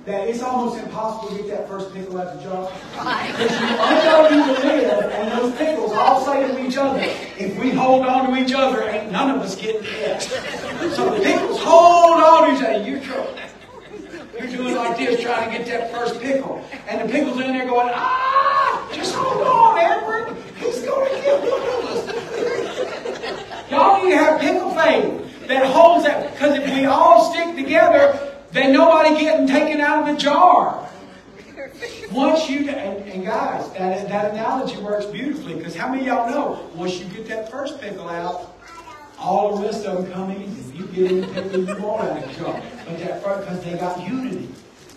[0.06, 2.72] that it's almost impossible to get that first pickle out of the jar.
[3.28, 7.58] Because you unload you to live, and those pickles all say to each other, if
[7.60, 10.22] we hold on to each other, ain't none of us getting hit.
[10.22, 12.88] So the pickles hold on to each other.
[12.88, 13.25] You're, you're doing like this,
[15.26, 16.64] trying to get that first pickle.
[16.88, 20.38] And the pickle's in there going, ah, just hold on, Edward.
[20.58, 22.06] He's going to of us.
[23.72, 26.32] Y'all need to have pickle faith that holds that.
[26.34, 30.88] Because if we all stick together, then nobody getting taken out of the jar.
[32.12, 36.70] Once you, and, and guys, that, that analogy works beautifully because how many y'all know
[36.76, 38.56] once you get that first pickle out,
[39.18, 40.78] all the rest of them come easy.
[40.78, 42.62] You get any pickle you want out of the jar.
[42.86, 44.50] But that first, because they got unity.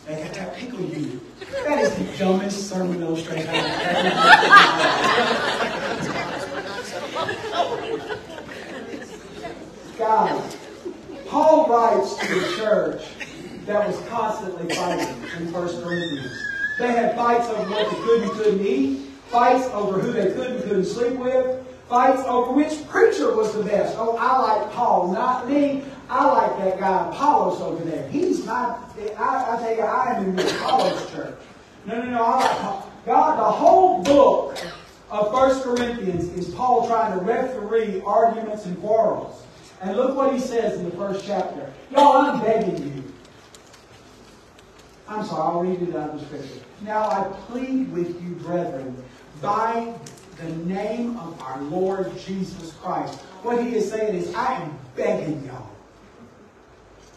[0.08, 1.20] They got that pickle unity.
[1.66, 4.10] That is the dumbest sermon illustration I've ever
[9.98, 10.56] Guys,
[11.26, 13.02] Paul writes to the church
[13.66, 16.42] that was constantly fighting in First Corinthians.
[16.78, 20.52] They had fights over what they could and couldn't eat, fights over who they could
[20.52, 23.96] and couldn't sleep with, fights over which preacher was the best.
[23.98, 25.84] Oh, I like Paul, not me.
[26.10, 28.08] I like that guy Apollos over there.
[28.08, 28.78] He's my,
[29.18, 31.34] I, I tell you, I am in the Apollos church.
[31.86, 34.58] No, no, no, I like God, the whole book
[35.10, 39.42] of First Corinthians is Paul trying to referee arguments and quarrels.
[39.80, 41.72] And look what he says in the first chapter.
[41.90, 43.04] Y'all, I'm begging you.
[45.08, 46.64] I'm sorry, I'll read it out of the scripture.
[46.82, 49.02] Now I plead with you, brethren,
[49.40, 49.94] by
[50.38, 53.18] the name of our Lord Jesus Christ.
[53.42, 55.68] What he is saying is, I am begging y'all,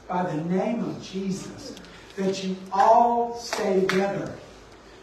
[0.08, 1.76] by the name of Jesus,
[2.18, 4.36] that you all stay together.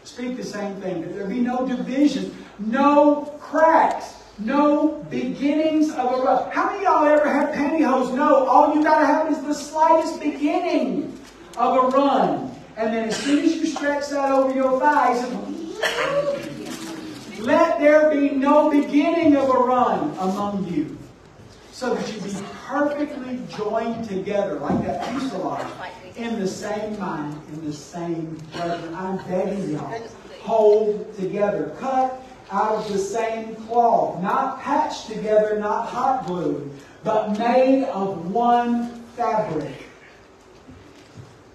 [0.03, 6.51] Speak the same thing, there be no divisions, no cracks, no beginnings of a rust.
[6.53, 8.15] How many y'all ever had pantyhose?
[8.15, 11.19] No, all you got to have is the slightest beginning
[11.57, 12.51] of a run.
[12.77, 15.21] And then as soon as you stretch that over your thighs,
[17.41, 20.97] let there be no beginning of a run among you,
[21.71, 22.33] so that you be
[22.65, 25.65] perfectly joined together, like that fuselage,
[26.15, 28.93] in the same mind, in the same pleasure.
[28.93, 30.01] I'm begging y'all,
[30.41, 32.21] hold together, cut
[32.51, 36.71] out of the same cloth, not patched together, not hot glued,
[37.03, 39.85] but made of one fabric.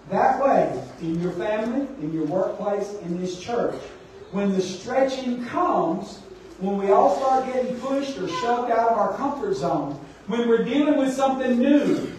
[0.09, 3.75] That way, in your family, in your workplace, in this church,
[4.31, 6.17] when the stretching comes,
[6.59, 9.93] when we all start getting pushed or shoved out of our comfort zone,
[10.27, 12.11] when we're dealing with something new,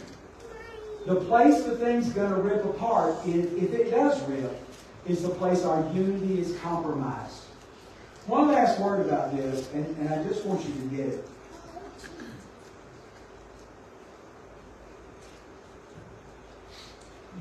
[1.07, 4.53] the place the thing's going to rip apart, if, if it does rip,
[5.07, 7.45] is the place our unity is compromised.
[8.27, 11.29] One last word about this, and, and I just want you to get it.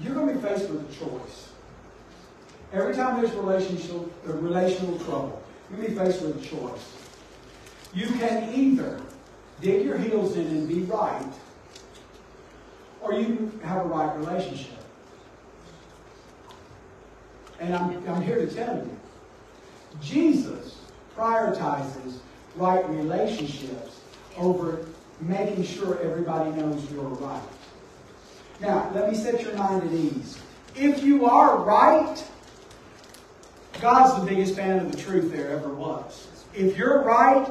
[0.01, 1.49] You're going to be faced with a choice.
[2.73, 6.93] Every time there's relational, uh, relational trouble, you're be faced with a choice.
[7.93, 9.01] You can either
[9.61, 11.33] dig your heels in and be right,
[13.01, 14.83] or you can have a right relationship.
[17.59, 18.99] And I'm, I'm here to tell you,
[20.01, 20.77] Jesus
[21.15, 22.17] prioritizes
[22.55, 24.01] right relationships
[24.37, 24.85] over
[25.21, 27.41] making sure everybody knows you're right.
[28.59, 30.39] Now, let me set your mind at ease.
[30.75, 32.21] If you are right,
[33.81, 36.27] God's the biggest fan of the truth there ever was.
[36.53, 37.47] If you're right,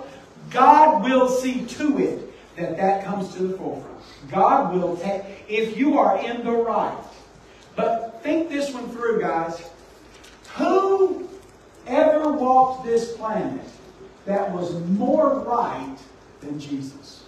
[0.50, 3.94] God will see to it that that comes to the forefront.
[4.30, 6.96] God will take, if you are in the right.
[7.76, 9.70] But think this one through, guys.
[10.56, 11.28] Who
[11.86, 13.66] ever walked this planet
[14.24, 15.96] that was more right
[16.40, 17.24] than Jesus?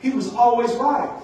[0.00, 1.22] He was always right.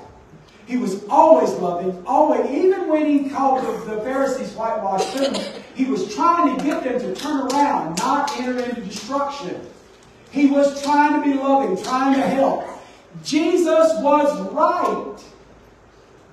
[0.67, 6.15] He was always loving, always, even when he called the, Pharisees whitewashed tombs, he was
[6.15, 9.61] trying to get them to turn around, not enter into destruction.
[10.31, 12.65] He was trying to be loving, trying to help.
[13.25, 15.23] Jesus was right.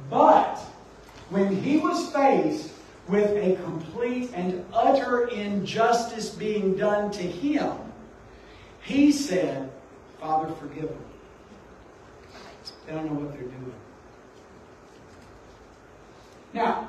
[0.10, 0.58] But
[1.30, 2.72] when he was faced
[3.08, 7.74] with a complete and utter injustice being done to him,
[8.82, 9.70] he said,
[10.20, 11.06] Father, forgive them.
[12.88, 13.74] They don't know what they're doing.
[16.54, 16.88] Now,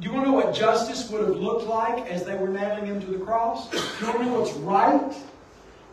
[0.00, 2.86] do you want to know what justice would have looked like as they were nailing
[2.86, 3.70] him to the cross?
[3.70, 5.14] Do you want to know what's right?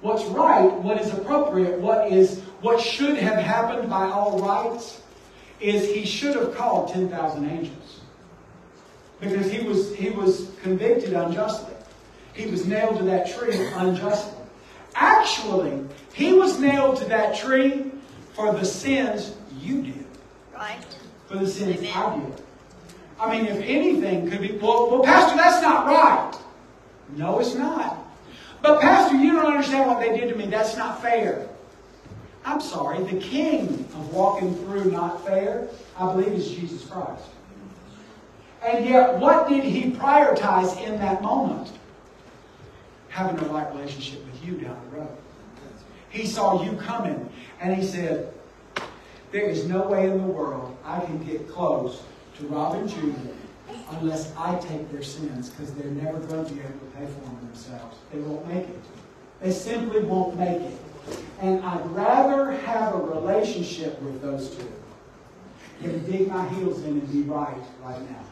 [0.01, 5.01] What's right, what is appropriate, what is what should have happened by all rights
[5.59, 7.99] is he should have called 10,000 angels.
[9.19, 11.75] Because he was he was convicted unjustly.
[12.33, 14.33] He was nailed to that tree unjustly.
[14.95, 17.91] Actually, he was nailed to that tree
[18.33, 20.05] for the sins you did.
[20.53, 20.83] Right.
[21.27, 21.93] For the sins Amen.
[21.95, 22.43] I did.
[23.21, 26.35] I mean, if anything could be, well, well, Pastor, that's not right.
[27.15, 28.03] No, it's not.
[28.63, 30.47] But Pastor, you don't understand what they did to me.
[30.47, 31.47] That's not fair.
[32.43, 33.03] I'm sorry.
[33.03, 37.25] The king of walking through not fair, I believe, is Jesus Christ.
[38.65, 41.71] And yet, what did he prioritize in that moment?
[43.09, 45.17] Having a right relationship with you down the road.
[46.09, 47.29] He saw you coming,
[47.59, 48.33] and he said,
[49.31, 52.01] There is no way in the world I can get close
[52.41, 53.15] to Rob and Judy
[53.91, 57.21] unless I take their sins, because they're never going to be able to pay for
[57.21, 57.97] them themselves.
[58.11, 58.83] They won't make it.
[59.41, 60.77] They simply won't make it.
[61.39, 64.71] And I'd rather have a relationship with those two
[65.81, 68.25] than dig my heels in and be right right now.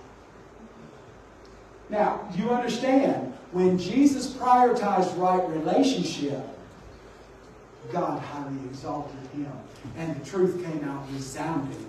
[1.89, 6.45] Now, you understand, when Jesus prioritized right relationship,
[7.91, 9.51] God highly exalted him.
[9.97, 11.88] And the truth came out resoundingly.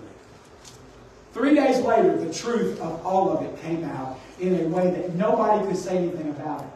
[1.33, 5.15] Three days later, the truth of all of it came out in a way that
[5.15, 6.67] nobody could say anything about it.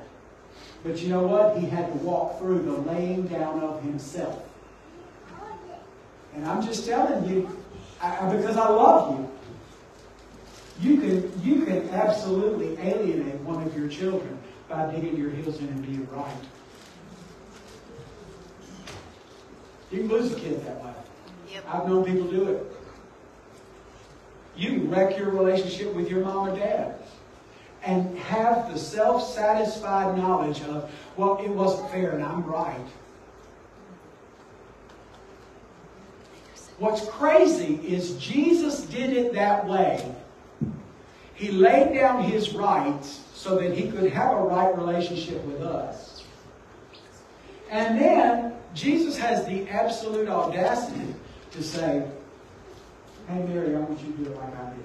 [0.83, 1.57] But you know what?
[1.57, 4.43] He had to walk through the laying down of himself.
[6.35, 7.49] And I'm just telling you,
[8.01, 9.31] I, because I love you.
[10.81, 14.37] You can, you can absolutely alienate one of your children
[14.67, 16.35] by digging your heels in and being right.
[19.91, 20.93] You can lose a kid that way.
[21.51, 21.63] Yep.
[21.67, 22.74] I've known people do it.
[24.57, 26.95] You can wreck your relationship with your mom or dad
[27.83, 32.87] and have the self satisfied knowledge of, well, it wasn't fair and I'm right.
[36.77, 40.13] What's crazy is Jesus did it that way.
[41.35, 46.23] He laid down his rights so that he could have a right relationship with us.
[47.69, 51.13] And then Jesus has the absolute audacity
[51.51, 52.05] to say,
[53.27, 54.83] Hey, Mary, I want you to do it like I did.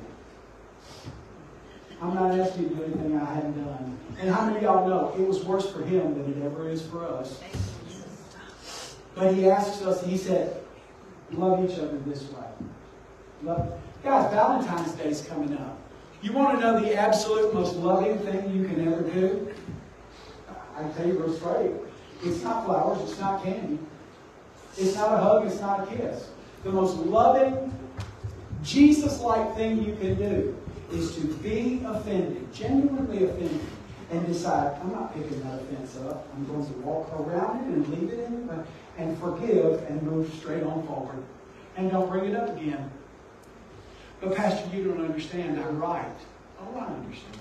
[2.01, 3.99] I'm not asking you to do anything I hadn't done.
[4.19, 6.87] And how many of y'all know it was worse for him than it ever is
[6.87, 7.41] for us?
[9.15, 10.63] But he asks us, he said,
[11.33, 12.47] love each other this way.
[13.43, 13.79] Love.
[14.03, 15.79] Guys, Valentine's Day is coming up.
[16.23, 19.53] You want to know the absolute most loving thing you can ever do?
[20.77, 21.73] I tell you real straight.
[22.23, 23.79] It's not flowers, it's not candy.
[24.79, 26.31] It's not a hug, it's not a kiss.
[26.65, 27.75] The most loving,
[28.63, 30.57] Jesus like thing you can do
[30.93, 33.61] is to be offended, genuinely offended,
[34.11, 36.29] and decide, I'm not picking that offense up.
[36.35, 38.65] I'm going to walk around it and leave it in the
[38.99, 41.23] and forgive and move straight on forward.
[41.77, 42.91] And don't bring it up again.
[44.21, 45.59] But Pastor, you don't understand.
[45.61, 46.05] I'm right.
[46.61, 47.39] Oh, I understand.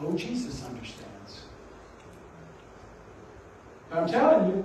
[0.00, 1.42] Oh, Jesus understands.
[3.90, 4.64] But I'm telling you,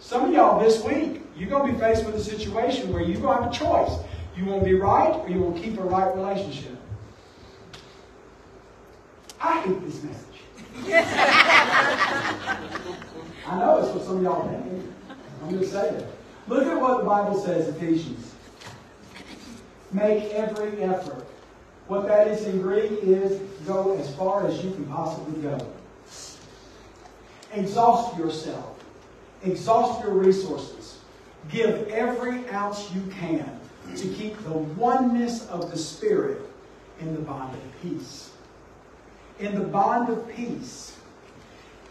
[0.00, 3.20] some of y'all this week, you're going to be faced with a situation where you're
[3.20, 3.98] going to have a choice.
[4.36, 6.76] You want to be right or you want to keep a right relationship.
[9.40, 10.26] I hate this message.
[13.46, 14.84] I know it's what some of y'all think.
[15.42, 16.06] I'm going to say it.
[16.48, 18.34] Look at what the Bible says, Ephesians.
[19.90, 21.26] Make every effort.
[21.88, 25.58] What that is in Greek is go as far as you can possibly go.
[27.52, 28.82] Exhaust yourself.
[29.44, 31.00] Exhaust your resources.
[31.50, 33.60] Give every ounce you can
[33.96, 36.40] to keep the oneness of the Spirit
[37.00, 38.30] in the bond of peace.
[39.38, 40.96] In the bond of peace,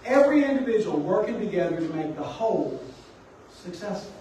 [0.05, 2.83] every individual working together to make the whole
[3.53, 4.13] successful.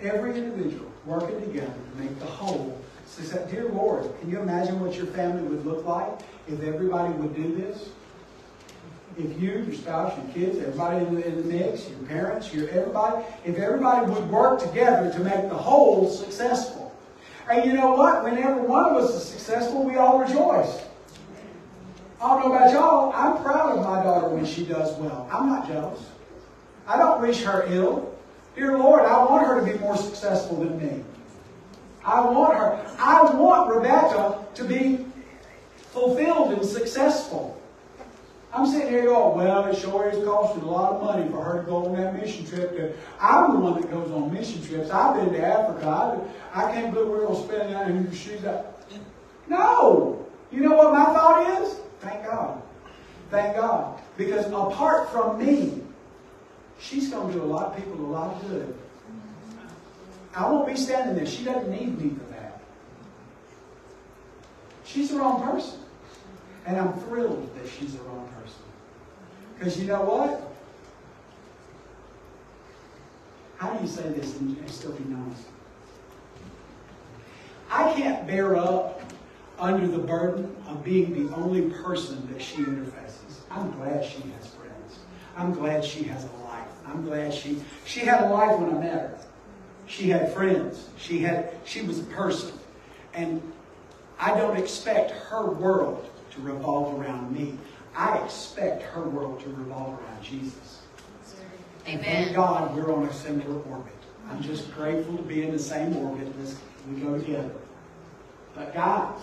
[0.00, 3.48] Every individual working together to make the whole successful.
[3.50, 7.54] Dear Lord, can you imagine what your family would look like if everybody would do
[7.56, 7.88] this?
[9.18, 12.68] If you, your spouse, your kids, everybody in the, in the mix, your parents, your
[12.68, 16.94] everybody, if everybody would work together to make the whole successful.
[17.50, 18.24] And you know what?
[18.24, 20.82] Whenever one of us is successful, we all rejoice.
[22.20, 23.12] I don't know about y'all.
[23.14, 25.28] I'm proud of my daughter when she does well.
[25.32, 26.04] I'm not jealous.
[26.86, 28.14] I don't wish her ill.
[28.54, 31.04] Dear Lord, I want her to be more successful than me.
[32.04, 32.96] I want her.
[32.98, 35.04] I want Rebecca to be
[35.90, 37.55] fulfilled and successful.
[38.56, 41.60] I'm sitting here going, well, it sure is costing a lot of money for her
[41.60, 42.74] to go on that mission trip.
[42.74, 44.88] To, I'm the one that goes on mission trips.
[44.88, 46.30] I've been to Africa.
[46.54, 47.88] I, I can't believe we're going to spend that.
[47.88, 48.64] And she's like,
[49.46, 50.26] no.
[50.50, 51.76] You know what my thought is?
[52.00, 52.62] Thank God.
[53.30, 54.00] Thank God.
[54.16, 55.82] Because apart from me,
[56.78, 58.74] she's going to do a lot of people a lot of good.
[60.34, 61.26] I won't be standing there.
[61.26, 62.62] She doesn't need me for that.
[64.86, 65.80] She's the wrong person.
[66.66, 68.58] And I'm thrilled that she's the wrong person.
[69.56, 70.52] Because you know what?
[73.58, 75.44] How do you say this and, still be nice?
[77.70, 79.00] I can't bear up
[79.58, 83.40] under the burden of being the only person that she interfaces.
[83.50, 84.98] I'm glad she has friends.
[85.36, 86.68] I'm glad she has a life.
[86.86, 89.18] I'm glad she she had a life when I met her.
[89.86, 90.88] She had friends.
[90.98, 92.52] She had she was a person.
[93.14, 93.40] And
[94.18, 97.58] I don't expect her world to revolve around me.
[97.94, 100.82] I expect her world to revolve around Jesus.
[101.86, 103.92] And thank God we're on a similar orbit.
[104.28, 106.58] I'm just grateful to be in the same orbit as
[106.90, 107.52] we go together.
[108.54, 109.20] But guys,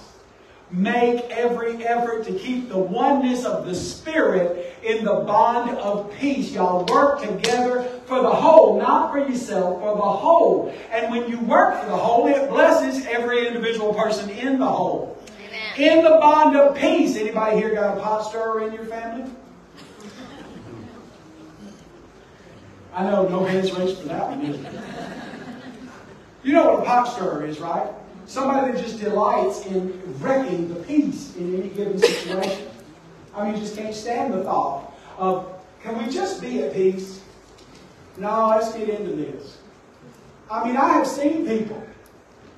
[0.71, 6.51] make every effort to keep the oneness of the Spirit in the bond of peace.
[6.51, 10.73] Y'all work together for the whole, not for yourself, for the whole.
[10.91, 15.12] And when you work for the whole, it blesses every individual person in the whole.
[15.77, 17.15] In the bond of peace.
[17.15, 19.31] Anybody here got a pot stirrer in your family?
[22.93, 24.43] I know no hands raised for that one.
[26.43, 27.89] You know what a pot stirrer is, right?
[28.27, 32.67] Somebody that just delights in wrecking the peace in any given situation.
[33.35, 37.21] I mean, you just can't stand the thought of, can we just be at peace?
[38.17, 39.57] No, let's get into this.
[40.51, 41.83] I mean, I have seen people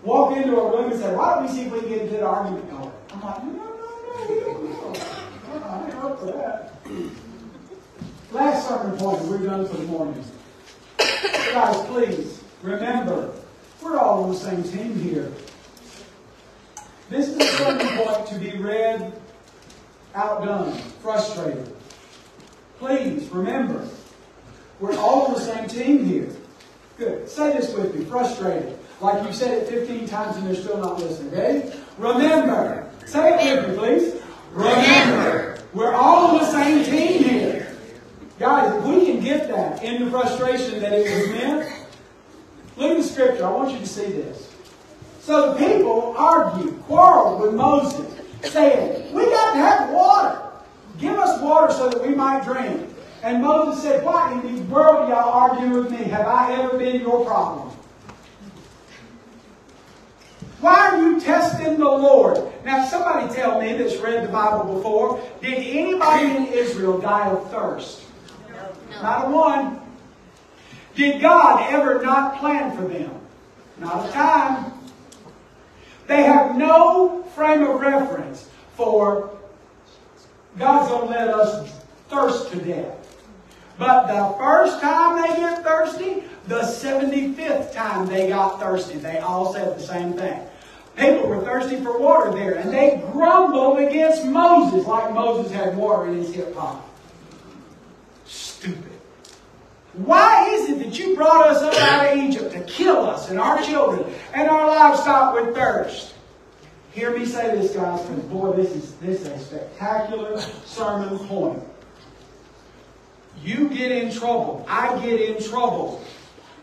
[0.03, 2.07] walk into a room and say, why don't we see if we can get a
[2.07, 2.91] good argument going?
[3.25, 4.93] No, no, no.
[5.65, 6.73] I ain't up that.
[8.31, 10.23] Last sermon point, we're done for the morning.
[10.99, 13.33] Guys, please, remember,
[13.81, 15.31] we're all on the same team here.
[17.09, 19.11] This is a sermon point to be read,
[20.13, 21.75] outdone, frustrated.
[22.77, 23.89] Please, remember,
[24.79, 26.29] we're all on the same team here.
[26.99, 27.27] Good.
[27.27, 28.77] Say this with me, frustrated.
[29.01, 31.73] Like you said it 15 times and they're still not listening, okay?
[31.97, 32.84] Remember.
[33.05, 34.21] Say it with me, please.
[34.51, 35.59] Remember.
[35.73, 37.77] We're all on the same team here.
[38.39, 41.87] Guys, if we can get that in the frustration that it was meant,
[42.77, 43.45] look at the scripture.
[43.45, 44.51] I want you to see this.
[45.19, 48.05] So the people argued, quarreled with Moses,
[48.43, 50.41] saying, We got to have water.
[50.97, 52.89] Give us water so that we might drink.
[53.23, 55.97] And Moses said, Why in the world y'all arguing with me?
[55.97, 57.74] Have I ever been your problem?
[60.61, 62.39] Why are you testing the Lord?
[62.63, 65.21] Now, somebody tell me that's read the Bible before.
[65.41, 68.03] Did anybody in Israel die of thirst?
[68.49, 69.01] No.
[69.01, 69.81] Not a one.
[70.95, 73.11] Did God ever not plan for them?
[73.77, 74.73] Not a time.
[76.07, 79.37] They have no frame of reference for
[80.57, 83.04] God's to let us thirst to death.
[83.77, 89.53] But the first time they get thirsty, the 75th time they got thirsty, they all
[89.53, 90.41] said the same thing.
[90.95, 96.07] People were thirsty for water there, and they grumbled against Moses like Moses had water
[96.07, 96.89] in his hip pocket.
[98.25, 98.91] Stupid.
[99.93, 103.39] Why is it that you brought us up out of Egypt to kill us and
[103.39, 106.13] our children and our livestock with thirst?
[106.91, 111.61] Hear me say this, guys, because boy, this is this is a spectacular sermon point.
[113.43, 114.65] You get in trouble.
[114.67, 116.03] I get in trouble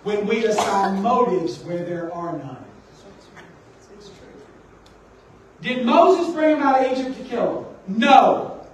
[0.03, 2.57] when we assign motives where there are none.
[5.61, 7.99] Did Moses bring him out of Egypt to kill him?
[7.99, 8.66] No.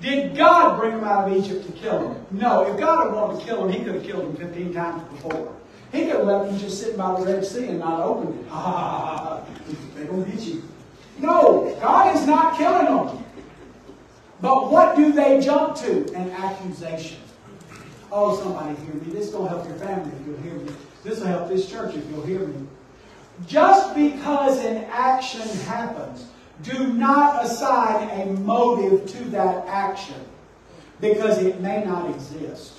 [0.00, 2.26] Did God bring him out of Egypt to kill him?
[2.30, 2.72] No.
[2.72, 5.52] If God had wanted to kill him, he could have killed him 15 times before.
[5.92, 8.46] He could have left him just sitting by the Red Sea and not opened it.
[8.50, 9.42] Ah,
[9.94, 10.62] they're going to get you.
[11.18, 13.23] No, God is not killing them.
[14.40, 16.12] But what do they jump to?
[16.14, 17.18] An accusation.
[18.12, 19.12] Oh, somebody hear me.
[19.12, 20.72] This to help your family if you'll hear me.
[21.02, 22.66] This will help this church if you'll hear me.
[23.46, 26.26] Just because an action happens,
[26.62, 30.14] do not assign a motive to that action
[31.00, 32.74] because it may not exist.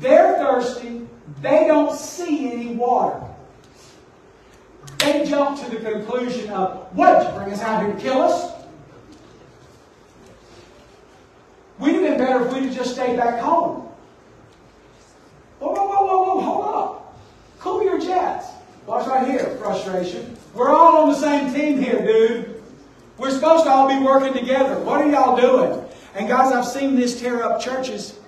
[0.00, 1.06] They're thirsty.
[1.40, 3.22] They don't see any water.
[4.98, 8.20] They jump to the conclusion of, what did you bring us out here to kill
[8.22, 8.57] us?
[11.78, 13.88] We'd have been better if we'd have just stayed back home.
[15.60, 17.18] Whoa, whoa, whoa, whoa, whoa, hold up.
[17.58, 18.48] Cool your jets.
[18.86, 20.36] Watch right here, frustration.
[20.54, 22.62] We're all on the same team here, dude.
[23.18, 24.78] We're supposed to all be working together.
[24.80, 25.84] What are y'all doing?
[26.14, 28.18] And guys, I've seen this tear up churches.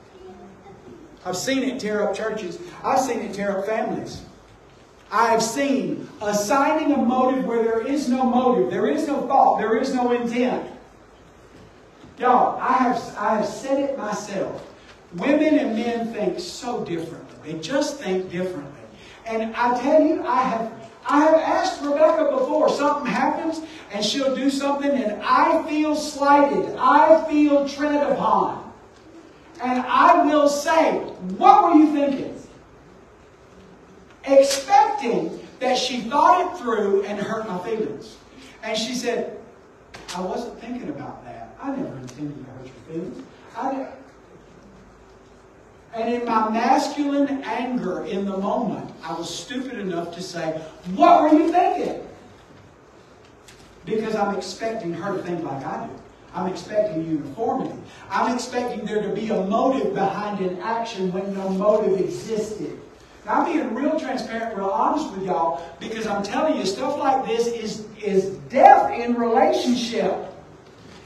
[1.24, 2.59] I've seen it tear up churches.
[2.84, 4.22] I've seen it tear up families.
[5.12, 9.76] I've seen assigning a motive where there is no motive, there is no thought, there
[9.76, 10.70] is no intent.
[12.20, 14.66] Y'all, I have, I have said it myself.
[15.14, 17.52] Women and men think so differently.
[17.52, 18.82] They just think differently.
[19.26, 20.72] And I tell you, I have
[21.06, 23.62] I have asked Rebecca before, something happens
[23.92, 26.76] and she'll do something and I feel slighted.
[26.78, 28.70] I feel tread upon.
[29.62, 30.98] And I will say,
[31.38, 32.36] what were you thinking?
[34.24, 38.16] Expecting that she thought it through and hurt my feelings.
[38.62, 39.38] And she said,
[40.14, 41.29] I wasn't thinking about that.
[41.62, 43.26] I never intended to hurt your feelings.
[43.56, 43.88] I,
[45.94, 50.61] and in my masculine anger in the moment, I was stupid enough to say,
[50.94, 52.06] What were you thinking?
[53.84, 55.92] Because I'm expecting her to think like I do.
[56.32, 57.74] I'm expecting uniformity.
[58.08, 62.78] I'm expecting there to be a motive behind an action when no motive existed.
[63.26, 67.26] Now, I'm being real transparent, real honest with y'all, because I'm telling you, stuff like
[67.26, 70.29] this is, is death in relationship.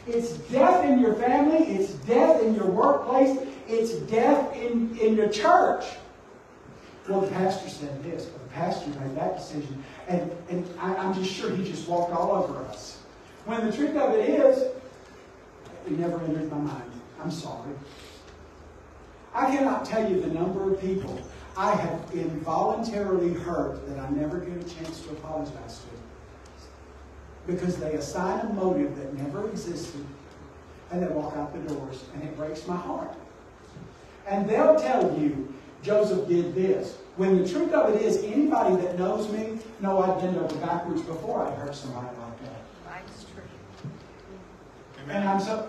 [0.07, 3.39] It's death in your family, it's death in your workplace,
[3.69, 5.85] it's death in, in your church.
[7.09, 9.83] Well, the pastor said this, but the pastor made that decision.
[10.09, 13.01] And, and I, I'm just sure he just walked all over us.
[13.45, 14.59] When the truth of it is,
[15.87, 16.91] it never entered my mind.
[17.23, 17.73] I'm sorry.
[19.35, 21.21] I cannot tell you the number of people
[21.57, 25.94] I have involuntarily hurt that I never get a chance to apologize to.
[27.47, 30.05] Because they assign a motive that never existed
[30.91, 33.15] and they walk out the doors and it breaks my heart.
[34.27, 36.97] And they'll tell you Joseph did this.
[37.17, 41.03] When the truth of it is, anybody that knows me know I've been over backwards
[41.03, 42.63] before I hurt somebody like that.
[42.87, 43.91] That's true.
[45.09, 45.69] And I'm so.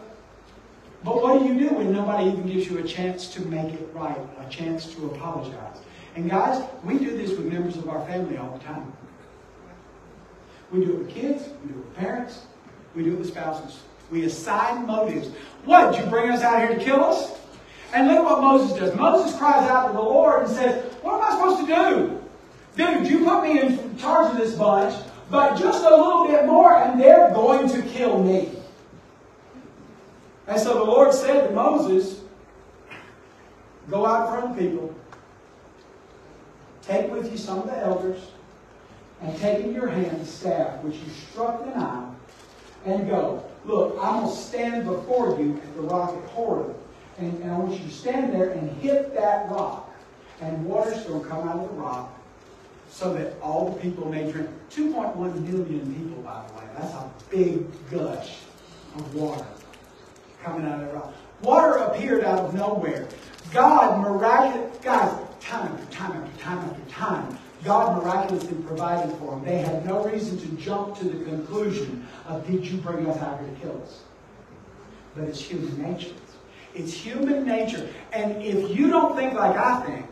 [1.04, 3.90] But what do you do when nobody even gives you a chance to make it
[3.94, 5.78] right, a chance to apologize?
[6.16, 8.92] And guys, we do this with members of our family all the time.
[10.72, 12.42] We do it with kids, we do it with parents,
[12.96, 13.80] we do it with spouses.
[14.12, 15.30] We assign motives.
[15.64, 15.92] What?
[15.92, 17.40] Did you bring us out here to kill us?
[17.94, 18.96] And look what Moses does.
[18.96, 22.22] Moses cries out to the Lord and says, What am I supposed to do?
[22.76, 24.94] Dude, you put me in charge of this bunch,
[25.30, 28.52] but just a little bit more and they're going to kill me.
[30.48, 32.22] And so the Lord said to Moses,
[33.90, 34.96] Go out of people,
[36.82, 38.20] take with you some of the elders,
[39.26, 42.16] and take in your hand the staff which you struck the Nile,
[42.86, 43.44] and go.
[43.66, 46.76] Look, I'm going to stand before you at the rock at Horeb,
[47.18, 49.92] and, and I want you to stand there and hit that rock,
[50.42, 52.14] and water's going to come out of the rock
[52.90, 54.48] so that all the people may drink.
[54.70, 56.64] 2.1 million people, by the way.
[56.78, 58.38] That's a big gush
[58.96, 59.46] of water
[60.44, 61.14] coming out of the rock.
[61.42, 63.08] Water appeared out of nowhere.
[63.52, 69.44] God miraculous guys, time after time after time after time, God miraculously provided for them.
[69.44, 73.40] They had no reason to jump to the conclusion of, did you bring us out
[73.40, 74.04] to kill us?
[75.16, 76.14] But it's human nature.
[76.76, 77.90] It's human nature.
[78.14, 80.06] And if you don't think like I think,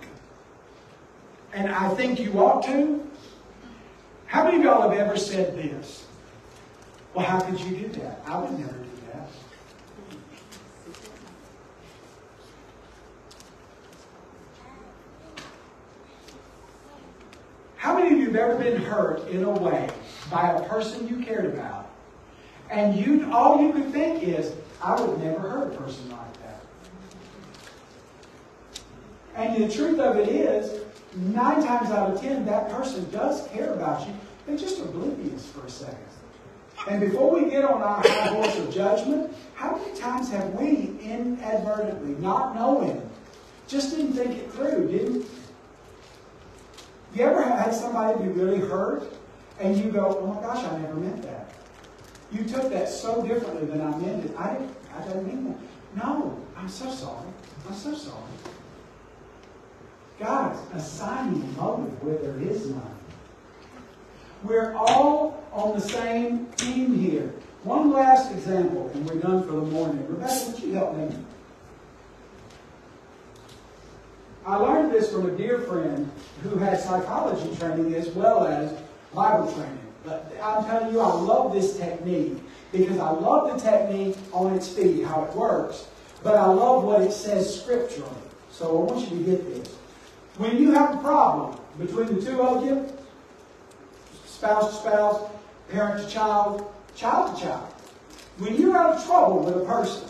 [1.53, 3.07] and I think you ought to,
[4.25, 6.07] how many of y'all have ever said this?
[7.13, 8.23] Well, how could you do that?
[8.25, 8.82] I would never
[18.33, 18.47] do that.
[18.49, 19.89] How many of you have ever been hurt in a way
[20.31, 21.89] by a person you cared about,
[22.69, 26.63] and you all you could think is, I would never hurt a person like that.
[29.35, 30.81] And the truth of it is,
[31.15, 34.13] nine times out of ten, that person does care about you.
[34.45, 35.97] They're just oblivious for a second.
[36.89, 40.97] And before we get on our high horse of judgment, how many times have we
[41.01, 43.09] inadvertently, not knowing,
[43.69, 45.25] just didn't think it through, didn't
[47.13, 49.03] you ever had somebody be really hurt
[49.59, 51.49] and you go, oh my gosh, I never meant that.
[52.31, 54.35] You took that so differently than I meant it.
[54.37, 56.03] I didn't, I didn't mean that.
[56.03, 57.27] No, I'm so sorry.
[57.67, 58.23] I'm so sorry.
[60.19, 62.81] God's assigning a motive where there is none.
[64.43, 67.33] We're all on the same team here.
[67.63, 70.05] One last example, and we're done for the morning.
[70.07, 71.15] Rebecca, would you help me?
[74.45, 78.73] I learned this from a dear friend who had psychology training as well as
[79.13, 79.79] Bible training.
[80.03, 82.37] But I'm telling you, I love this technique
[82.73, 85.87] because I love the technique on its feet, how it works,
[86.23, 88.11] but I love what it says scripturally.
[88.51, 89.75] So I want you to get this.
[90.37, 92.91] When you have a problem between the two of you,
[94.25, 95.31] spouse to spouse,
[95.69, 97.73] parent to child, child to child,
[98.39, 100.09] when you're out of trouble with a person,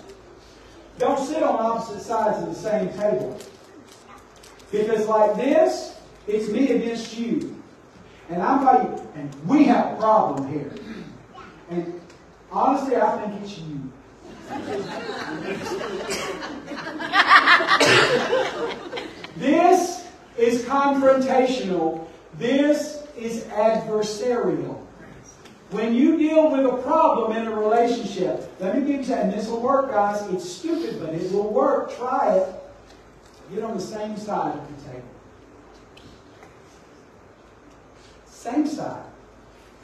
[0.97, 3.37] don't sit on opposite sides of the same table.
[4.73, 5.95] Because like this,
[6.25, 7.61] it's me against you.
[8.29, 8.81] And I'm like,
[9.15, 10.73] and we have a problem here.
[11.69, 12.01] And
[12.51, 13.91] honestly, I think it's you.
[19.37, 20.07] this
[20.39, 22.07] is confrontational.
[22.39, 24.79] This is adversarial.
[25.69, 29.47] When you deal with a problem in a relationship, let me give you, and this
[29.47, 30.27] will work, guys.
[30.33, 31.95] It's stupid, but it will work.
[31.95, 32.62] Try it.
[33.51, 35.07] Get on the same side of the table.
[38.25, 39.03] Same side.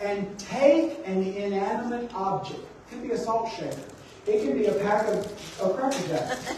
[0.02, 2.60] And take an inanimate object.
[2.60, 3.78] It could be a salt shaker.
[4.28, 6.56] It can be a pack of, of Cracker Jacks.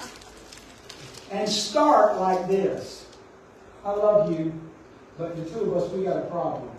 [1.30, 3.06] and start like this.
[3.84, 4.52] I love you,
[5.16, 6.70] but the two of us, we got a problem.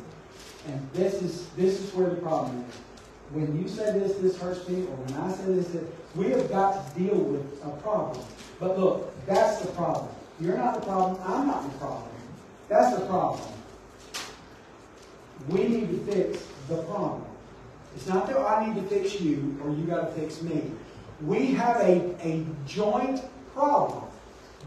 [0.67, 2.75] And this is this is where the problem is.
[3.31, 5.83] When you say this, this hurts me, or when I say this, this
[6.15, 8.23] we have got to deal with a problem.
[8.61, 10.07] But look, that's the problem.
[10.39, 11.19] You're not the problem.
[11.25, 12.09] I'm not the problem.
[12.69, 13.41] That's the problem.
[15.49, 17.25] We need to fix the problem.
[17.95, 20.71] It's not that I need to fix you or you got to fix me.
[21.21, 23.21] We have a, a joint
[23.53, 24.03] problem.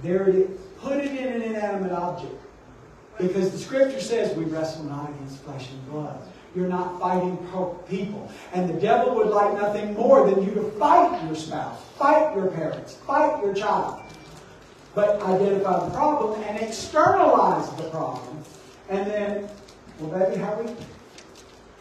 [0.03, 0.61] There it is.
[0.81, 2.35] Put it in an inanimate object.
[3.17, 6.21] Because the scripture says we wrestle not against flesh and blood.
[6.55, 7.37] You're not fighting
[7.89, 8.31] people.
[8.53, 12.47] And the devil would like nothing more than you to fight your spouse, fight your
[12.49, 14.01] parents, fight your child.
[14.95, 18.45] But identify the problem and externalize the problem.
[18.89, 19.49] And then,
[19.99, 20.73] well, baby, how we.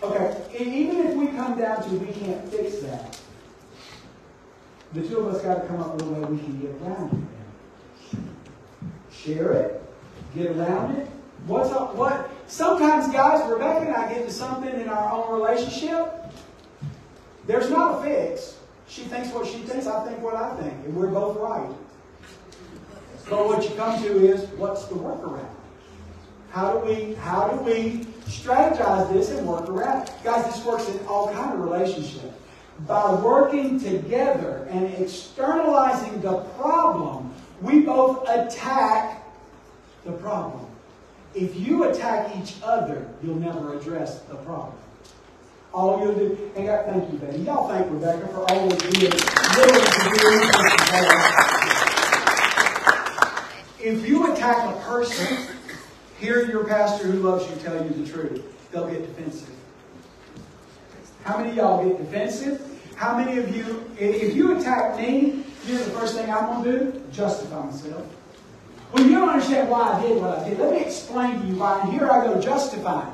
[0.02, 3.18] Okay, even if we come down to we can't fix that,
[4.94, 7.28] the two of us got to come up with a way we can get around
[8.14, 8.20] it.
[9.14, 9.84] share it,
[10.36, 11.08] get around it.
[11.46, 11.96] What's up?
[11.96, 12.30] What?
[12.48, 16.10] Sometimes, guys, Rebecca and I get to something in our own relationship.
[17.46, 18.58] There's not a fix.
[18.88, 21.70] She thinks what she thinks, I think what I think, and we're both right.
[23.30, 25.50] But what you come to is, what's the workaround?
[26.52, 30.08] How do we how do we strategize this and work around?
[30.08, 30.14] it?
[30.24, 32.38] Guys, this works in all kind of relationships.
[32.88, 39.26] By working together and externalizing the problem, we both attack
[40.06, 40.73] the problem.
[41.36, 44.76] If you attack each other, you'll never address the problem.
[45.74, 47.40] All you'll do, and God, thank you, baby.
[47.40, 49.12] Y'all thank Rebecca for always being
[49.58, 49.84] willing.
[53.80, 55.48] If you attack a person,
[56.20, 58.72] hear your pastor who loves you tell you the truth.
[58.72, 59.50] They'll get defensive.
[61.24, 62.62] How many of y'all get defensive?
[62.96, 66.92] How many of you, if you attack me, know the first thing I'm going to
[66.92, 67.02] do?
[67.12, 68.06] Justify myself.
[68.94, 70.60] Well, you don't understand why I did what I did.
[70.60, 71.82] Let me explain to you why.
[71.82, 73.12] And here I go justifying.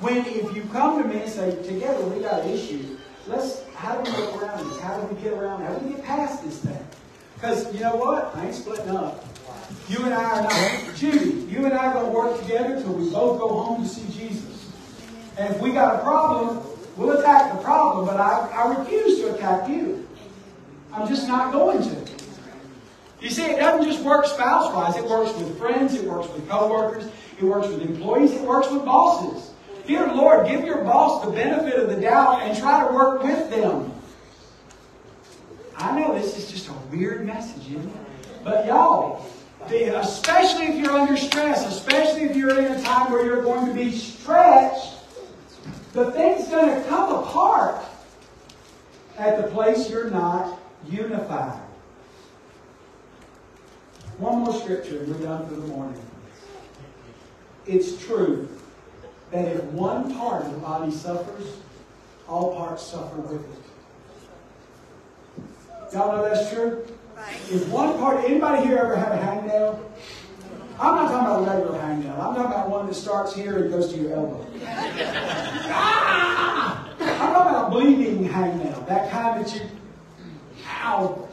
[0.00, 2.96] When if you come to me and say, together we got an issue,
[3.28, 4.80] let's how do we get around this?
[4.80, 5.62] How do we get around?
[5.62, 6.84] How do we get past this thing?
[7.34, 8.34] Because you know what?
[8.34, 9.24] I ain't splitting up.
[9.88, 10.96] You and I are not.
[10.96, 13.88] Judy, you and I are going to work together until we both go home to
[13.88, 14.70] see Jesus.
[15.38, 16.60] And if we got a problem,
[16.96, 20.06] we'll attack the problem, but I, I refuse to attack you.
[20.92, 22.19] I'm just not going to.
[23.20, 26.48] You see, it doesn't just work spouse wise, it works with friends, it works with
[26.48, 29.50] co workers, it works with employees, it works with bosses.
[29.86, 33.50] Dear Lord, give your boss the benefit of the doubt and try to work with
[33.50, 33.92] them.
[35.76, 38.44] I know this is just a weird message, isn't it?
[38.44, 39.26] But y'all,
[39.68, 43.74] especially if you're under stress, especially if you're in a time where you're going to
[43.74, 44.94] be stretched,
[45.92, 47.82] the thing's going to come apart
[49.18, 50.58] at the place you're not
[50.88, 51.60] unified.
[54.20, 55.98] One more scripture and we're done for the morning.
[57.66, 58.50] It's true
[59.30, 61.56] that if one part of the body suffers,
[62.28, 63.48] all parts suffer with it.
[65.94, 66.86] Y'all know that's true?
[67.50, 69.80] If one part, anybody here ever have a hangnail?
[70.78, 72.12] I'm not talking about a regular hangnail.
[72.12, 74.46] I'm talking about one that starts here and goes to your elbow.
[75.72, 76.88] ah!
[77.00, 79.62] I'm talking about a bleeding hangnail, that kind that you,
[80.68, 81.26] ow.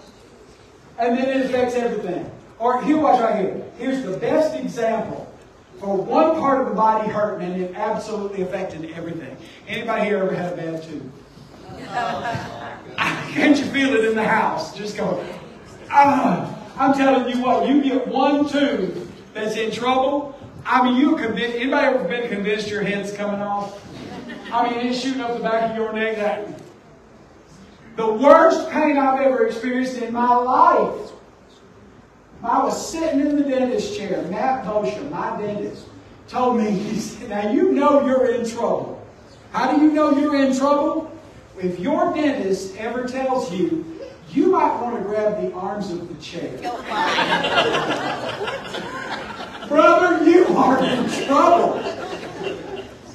[0.97, 2.31] And then it affects everything.
[2.59, 3.63] Or here, watch right here.
[3.77, 5.31] Here's the best example
[5.79, 9.37] for one part of the body hurting and it absolutely affected everything.
[9.67, 11.03] Anybody here ever had a bad tooth?
[13.33, 14.75] Can't you feel it in the house?
[14.75, 15.23] Just go,
[15.91, 16.53] ah.
[16.77, 20.37] I'm telling you what, you get one tooth that's in trouble.
[20.63, 23.83] I mean, you convinced, anybody ever been convinced your head's coming off?
[24.51, 26.17] I mean, it's shooting up the back of your neck.
[26.17, 26.61] That,
[27.95, 31.11] the worst pain I've ever experienced in my life.
[32.43, 34.21] I was sitting in the dentist chair.
[34.23, 35.85] Matt Bosham, my dentist,
[36.27, 39.05] told me, he said, now you know you're in trouble.
[39.51, 41.11] How do you know you're in trouble?
[41.57, 43.85] If your dentist ever tells you,
[44.31, 46.59] you might want to grab the arms of the chair.
[46.63, 46.83] Oh,
[49.67, 51.79] Brother, you are in trouble.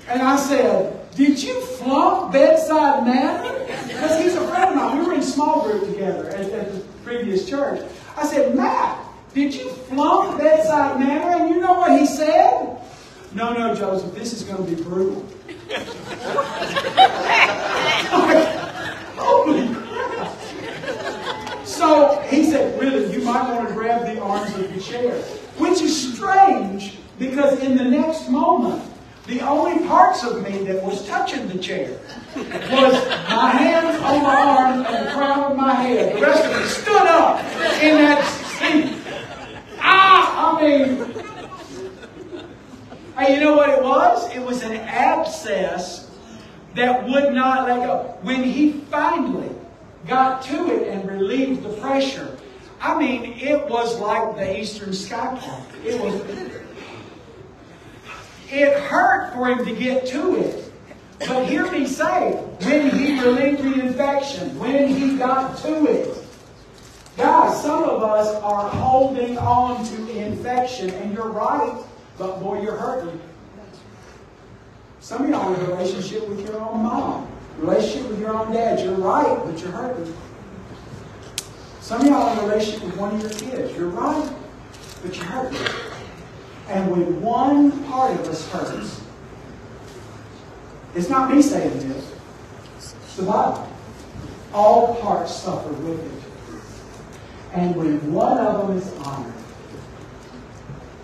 [0.09, 3.67] And I said, did you flunk bedside manner?
[3.87, 4.99] Because he's a friend of mine.
[4.99, 7.81] We were in small group together at, at the previous church.
[8.17, 9.02] I said, Matt,
[9.35, 11.37] did you flunk bedside manner?
[11.37, 12.79] And you know what he said?
[13.35, 15.27] No, no, Joseph, this is going to be brutal.
[19.17, 20.39] Holy crap.
[21.67, 25.15] So he said, really, you might want to grab the arms of your chair.
[25.57, 28.83] Which is strange because in the next moment,
[29.27, 31.99] the only parts of me that was touching the chair
[32.37, 32.93] was
[33.31, 36.17] my hands on my arms and the crown of my head.
[36.17, 37.39] The rest of me stood up
[37.81, 38.25] in that
[38.59, 39.02] seat.
[39.85, 41.15] Ah, I mean,
[43.19, 44.35] hey, you know what it was?
[44.35, 46.11] It was an abscess
[46.75, 48.17] that would not let go.
[48.23, 49.51] When he finally
[50.07, 52.37] got to it and relieved the pressure,
[52.81, 55.67] I mean, it was like the Eastern Sky Park.
[55.85, 56.21] It was.
[58.51, 60.73] It hurt for him to get to it.
[61.21, 66.22] But hear me say, when he relieved the infection, when he got to it,
[67.17, 71.77] guys, some of us are holding on to infection, and you're right,
[72.19, 73.21] but boy, you're hurting.
[75.01, 78.79] Some of y'all in a relationship with your own mom, relationship with your own dad.
[78.79, 80.15] You're right, but you're hurting.
[81.81, 83.77] Some of y'all in a relationship with one of your kids.
[83.77, 84.33] You're right,
[85.03, 85.59] but you're hurting.
[86.69, 89.03] And when one part of us hurts,
[90.95, 92.13] it's not me saying this,
[92.79, 93.69] it's the Bible.
[94.55, 96.22] All parts suffer with it.
[97.55, 99.33] And when one of them is honored,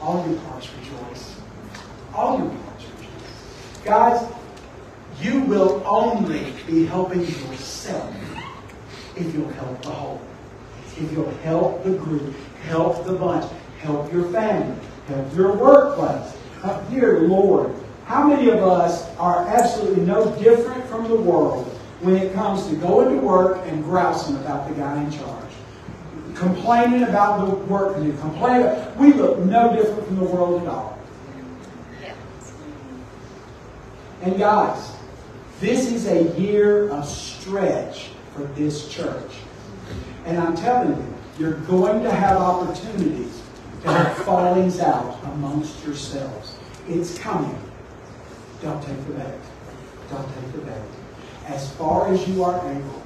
[0.01, 1.37] all your parts rejoice.
[2.15, 3.85] All your parts rejoice.
[3.85, 4.33] Guys,
[5.21, 8.15] you will only be helping yourself
[9.15, 10.23] if you'll help the whole.
[10.97, 12.35] If you'll help the group,
[12.65, 16.35] help the bunch, help your family, help your workplace.
[16.63, 17.75] Uh, dear Lord,
[18.07, 21.67] how many of us are absolutely no different from the world
[22.01, 25.48] when it comes to going to work and grousing about the guy in charge?
[26.39, 28.97] Complaining about the work to do, complaining.
[28.97, 30.99] We look no different from the world at all.
[34.23, 34.97] And guys,
[35.61, 39.33] this is a year of stretch for this church.
[40.27, 43.43] And I'm telling you, you're going to have opportunities
[43.83, 46.57] to have fallings out amongst yourselves.
[46.89, 47.59] It's coming.
[48.63, 49.41] Don't take the bait.
[50.11, 50.83] Don't take the bait.
[51.47, 53.03] As far as you are able,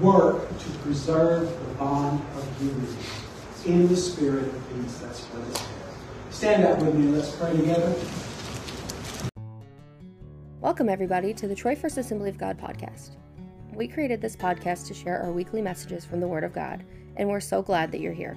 [0.00, 2.96] work to preserve the bond of unity
[3.66, 4.98] in the spirit of peace.
[4.98, 6.36] That's what it's.
[6.36, 7.06] Stand up with me.
[7.06, 7.94] and Let's pray together.
[10.60, 13.10] Welcome, everybody, to the Troy First Assembly of God podcast.
[13.72, 16.84] We created this podcast to share our weekly messages from the Word of God,
[17.16, 18.36] and we're so glad that you're here.